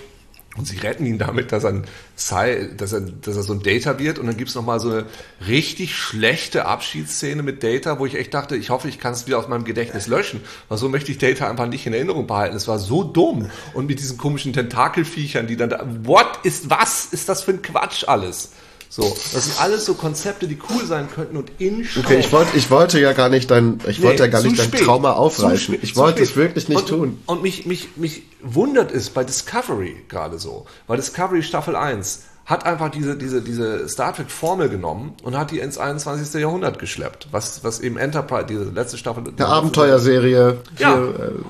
[0.56, 1.82] Und sie retten ihn damit, dass er,
[2.18, 4.18] Sci- dass er, dass er so ein Data wird.
[4.18, 5.06] Und dann gibt's noch mal so eine
[5.46, 9.38] richtig schlechte Abschiedsszene mit Data, wo ich echt dachte, ich hoffe, ich kann es wieder
[9.38, 10.40] aus meinem Gedächtnis löschen.
[10.68, 12.56] Weil so möchte ich Data einfach nicht in Erinnerung behalten.
[12.56, 13.50] Es war so dumm.
[13.72, 17.62] Und mit diesen komischen Tentakelviechern, die dann da, what ist, was ist das für ein
[17.62, 18.50] Quatsch alles?
[18.90, 19.02] So,
[19.34, 22.70] das sind alles so Konzepte, die cool sein könnten und in Okay, ich wollte, ich
[22.70, 24.70] wollte ja gar nicht dein, ich wollte ja gar nicht dein.
[24.72, 25.74] Trauma aufreißen.
[25.74, 27.22] spät, Ich wollte es wirklich nicht und, tun.
[27.26, 30.64] Und mich, mich, mich wundert es bei Discovery gerade so.
[30.86, 35.50] Weil Discovery Staffel 1 hat einfach diese, diese, diese Star Trek Formel genommen und hat
[35.50, 36.40] die ins 21.
[36.40, 37.28] Jahrhundert geschleppt.
[37.30, 39.22] Was, was eben Enterprise, diese letzte Staffel.
[39.36, 40.56] Eine Abenteuerserie.
[40.78, 41.08] Ja, äh,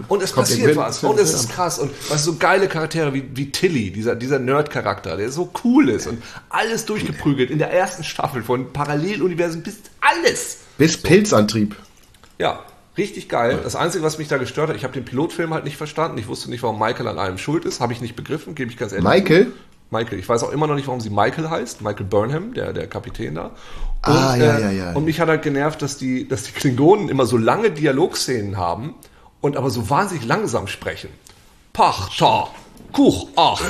[0.08, 1.04] und es passiert was.
[1.04, 1.78] Und es ist krass.
[1.78, 6.08] Und was so geile Charaktere wie, wie Tilly, dieser, dieser Nerd-Charakter, der so cool ist
[6.08, 10.58] und alles durchgeprügelt in der ersten Staffel von Paralleluniversen bis alles.
[10.78, 11.76] Bis Pilzantrieb.
[12.40, 12.64] Ja,
[12.96, 13.60] richtig geil.
[13.62, 16.18] Das Einzige, was mich da gestört hat, ich habe den Pilotfilm halt nicht verstanden.
[16.18, 17.80] Ich wusste nicht, warum Michael an allem schuld ist.
[17.80, 19.08] Habe ich nicht begriffen, gebe ich ganz ehrlich.
[19.08, 19.52] Michael?
[19.90, 20.18] Michael.
[20.18, 21.82] Ich weiß auch immer noch nicht, warum sie Michael heißt.
[21.82, 23.46] Michael Burnham, der, der Kapitän da.
[23.46, 23.52] Und,
[24.02, 24.92] Ah, ja, äh, ja, ja.
[24.92, 28.94] Und mich hat halt genervt, dass die, dass die Klingonen immer so lange Dialogszenen haben
[29.40, 31.10] und aber so wahnsinnig langsam sprechen.
[31.72, 32.48] Pachta,
[32.92, 33.60] Kuch, ach,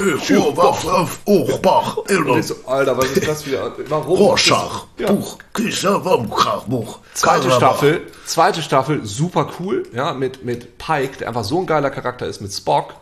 [1.26, 3.72] Ochbach, Und ich so, Alter, was ist das wieder?
[3.88, 4.16] Warum?
[4.18, 5.10] Rorschach, Ja.
[5.12, 7.00] Buch, Küsser, Wamkrach, Buch.
[7.14, 11.90] Zweite Staffel, zweite Staffel, super cool, ja, mit, mit Pike, der einfach so ein geiler
[11.90, 12.94] Charakter ist, mit Spock.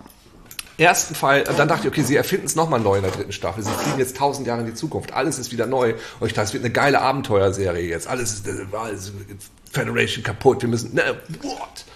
[0.79, 3.62] Ersten Fall, dann dachte ich, okay, sie erfinden es nochmal neu in der dritten Staffel.
[3.62, 5.12] Sie fliegen jetzt tausend Jahre in die Zukunft.
[5.14, 5.95] Alles ist wieder neu.
[6.20, 8.07] Und ich dachte, es wird eine geile Abenteuerserie jetzt.
[8.07, 9.12] Alles ist, äh, alles ist
[9.72, 10.61] Federation kaputt.
[10.61, 11.03] Wir müssen, ne,
[11.43, 11.87] what?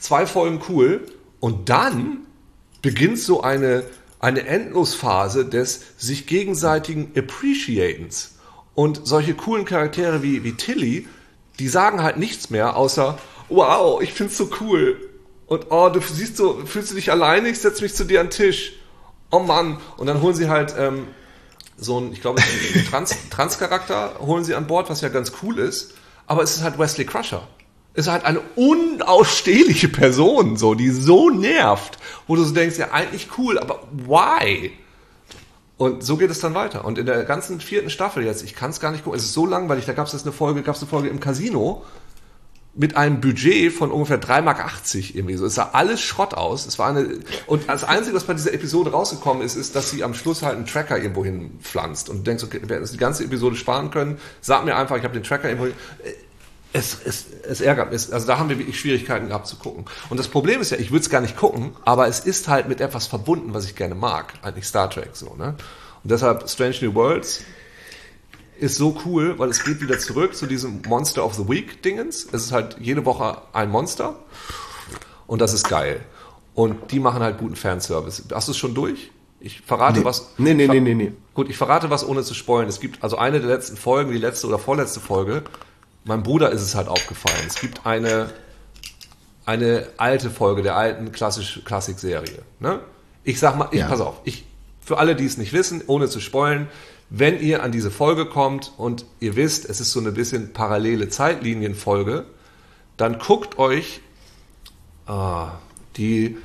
[0.00, 1.06] Zwei Folgen cool.
[1.40, 2.26] Und dann
[2.80, 3.84] beginnt so eine,
[4.18, 8.36] eine Endlosphase des sich gegenseitigen Appreciatens.
[8.74, 11.06] Und solche coolen Charaktere wie, wie Tilly,
[11.58, 14.98] die sagen halt nichts mehr, außer, wow, ich find's so cool.
[15.46, 18.26] Und oh, du siehst so, fühlst du dich alleine, ich setze mich zu dir an
[18.26, 18.72] den Tisch.
[19.30, 19.78] Oh Mann.
[19.96, 21.06] Und dann holen sie halt ähm,
[21.76, 22.42] so ein, ich glaube,
[22.90, 25.94] Trans, Trans-Charakter, holen sie an Bord, was ja ganz cool ist.
[26.26, 27.46] Aber es ist halt Wesley Crusher.
[27.94, 32.90] Es ist halt eine unausstehliche Person, so, die so nervt, wo du so denkst, ja,
[32.90, 34.72] eigentlich cool, aber why?
[35.78, 36.84] Und so geht es dann weiter.
[36.84, 39.32] Und in der ganzen vierten Staffel jetzt, ich kann es gar nicht gucken, es ist
[39.32, 41.84] so langweilig, da gab es jetzt eine Folge, gab es eine Folge im Casino,
[42.76, 44.60] mit einem Budget von ungefähr 3,80 Mark
[45.14, 45.46] irgendwie so.
[45.46, 46.66] Es sah alles Schrott aus.
[46.66, 50.04] Es war eine, und das Einzige, was bei dieser Episode rausgekommen ist, ist, dass sie
[50.04, 52.96] am Schluss halt einen Tracker irgendwo hin pflanzt und du denkst, okay, wir hätten die
[52.98, 54.18] ganze Episode sparen können.
[54.42, 55.74] Sag mir einfach, ich habe den Tracker irgendwo hin.
[56.74, 58.12] Es, es, es ärgert mich.
[58.12, 59.86] Also da haben wir wirklich Schwierigkeiten gehabt zu gucken.
[60.10, 62.68] Und das Problem ist ja, ich würde es gar nicht gucken, aber es ist halt
[62.68, 64.34] mit etwas verbunden, was ich gerne mag.
[64.42, 65.54] Eigentlich Star Trek so, ne?
[66.04, 67.42] Und deshalb Strange New Worlds
[68.58, 72.26] ist so cool, weil es geht wieder zurück zu diesem Monster of the Week Dingens.
[72.32, 74.16] Es ist halt jede Woche ein Monster
[75.26, 76.00] und das ist geil.
[76.54, 78.24] Und die machen halt guten Fanservice.
[78.32, 79.10] Hast du es schon durch?
[79.40, 80.04] Ich verrate nee.
[80.04, 80.30] was.
[80.38, 81.12] Nee, nee, nee, nee, nee.
[81.34, 82.68] Gut, ich verrate was ohne zu spoilen.
[82.68, 85.44] Es gibt also eine der letzten Folgen, die letzte oder vorletzte Folge.
[86.04, 87.44] Meinem Bruder ist es halt aufgefallen.
[87.46, 88.30] Es gibt eine,
[89.44, 92.42] eine alte Folge der alten klassisch Klassik-Serie.
[92.58, 92.80] Ne?
[93.24, 93.88] Ich sag mal, ich, ja.
[93.88, 94.46] pass auf, ich,
[94.80, 96.68] für alle, die es nicht wissen, ohne zu spoilen,
[97.10, 101.08] wenn ihr an diese Folge kommt und ihr wisst, es ist so eine bisschen parallele
[101.08, 102.24] Zeitlinienfolge,
[102.96, 104.00] dann guckt euch
[105.06, 105.52] ah,
[105.96, 106.36] die,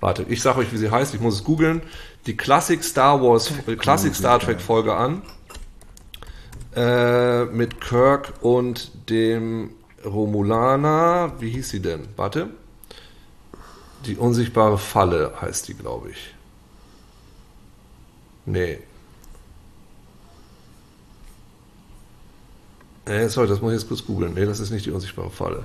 [0.00, 1.82] warte, ich sage euch, wie sie heißt, ich muss es googeln,
[2.26, 5.22] die Classic Star Wars, äh, Classic Star Trek Folge an
[6.74, 9.70] äh, mit Kirk und dem
[10.04, 12.08] Romulaner, wie hieß sie denn?
[12.16, 12.50] Warte.
[14.06, 16.34] Die unsichtbare Falle heißt die, glaube ich.
[18.46, 18.78] Nee,
[23.06, 24.34] Nee, sorry, das muss ich jetzt kurz googeln.
[24.34, 25.64] Nee, das ist nicht die unsichtbare Falle.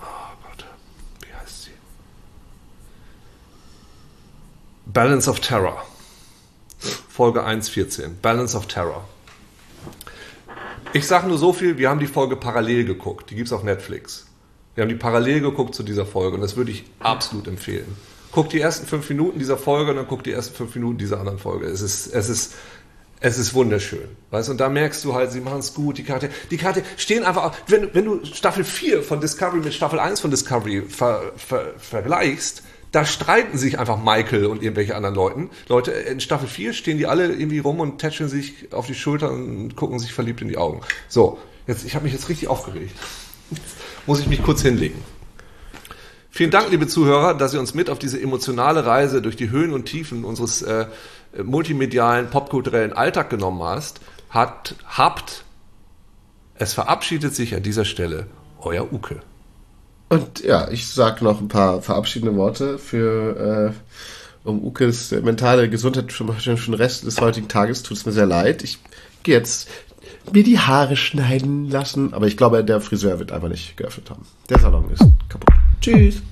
[0.00, 0.04] Oh
[0.42, 0.64] Gott.
[1.20, 1.70] Wie heißt sie?
[4.86, 5.84] Balance of Terror.
[7.08, 8.10] Folge 1.14.
[8.22, 9.04] Balance of Terror.
[10.92, 13.30] Ich sage nur so viel, wir haben die Folge parallel geguckt.
[13.30, 14.26] Die gibt es auf Netflix.
[14.74, 17.96] Wir haben die parallel geguckt zu dieser Folge und das würde ich absolut empfehlen.
[18.32, 21.18] Guck die ersten fünf Minuten dieser Folge und dann guck die ersten fünf Minuten dieser
[21.20, 21.66] anderen Folge.
[21.66, 22.54] Es ist, es ist,
[23.24, 24.06] es ist wunderschön.
[24.32, 27.24] Weißt und da merkst du halt, sie machen es gut, die Karte, die Karte stehen
[27.24, 31.72] einfach, wenn, wenn du Staffel 4 von Discovery mit Staffel 1 von Discovery ver, ver,
[31.78, 32.62] vergleichst,
[32.92, 35.50] da streiten sich einfach Michael und irgendwelche anderen Leuten.
[35.68, 39.32] Leute, in Staffel 4 stehen die alle irgendwie rum und tätscheln sich auf die Schulter
[39.32, 40.82] und gucken sich verliebt in die Augen.
[41.08, 42.94] So, jetzt, ich habe mich jetzt richtig aufgeregt.
[43.50, 43.62] Jetzt
[44.06, 45.02] muss ich mich kurz hinlegen.
[46.30, 49.72] Vielen Dank, liebe Zuhörer, dass ihr uns mit auf diese emotionale Reise durch die Höhen
[49.72, 50.86] und Tiefen unseres äh,
[51.42, 55.44] multimedialen, popkulturellen Alltag genommen hast, hat, habt,
[56.56, 58.26] es verabschiedet sich an dieser Stelle
[58.60, 59.20] euer Uke.
[60.08, 66.12] Und ja, ich sag noch ein paar verabschiedende Worte für äh, um Ukes mentale Gesundheit
[66.12, 67.82] schon den Rest des heutigen Tages.
[67.82, 68.62] Tut es mir sehr leid.
[68.62, 68.78] Ich
[69.22, 69.68] gehe jetzt
[70.32, 74.26] mir die Haare schneiden lassen, aber ich glaube, der Friseur wird einfach nicht geöffnet haben.
[74.48, 75.54] Der Salon ist kaputt.
[75.80, 76.22] Tschüss.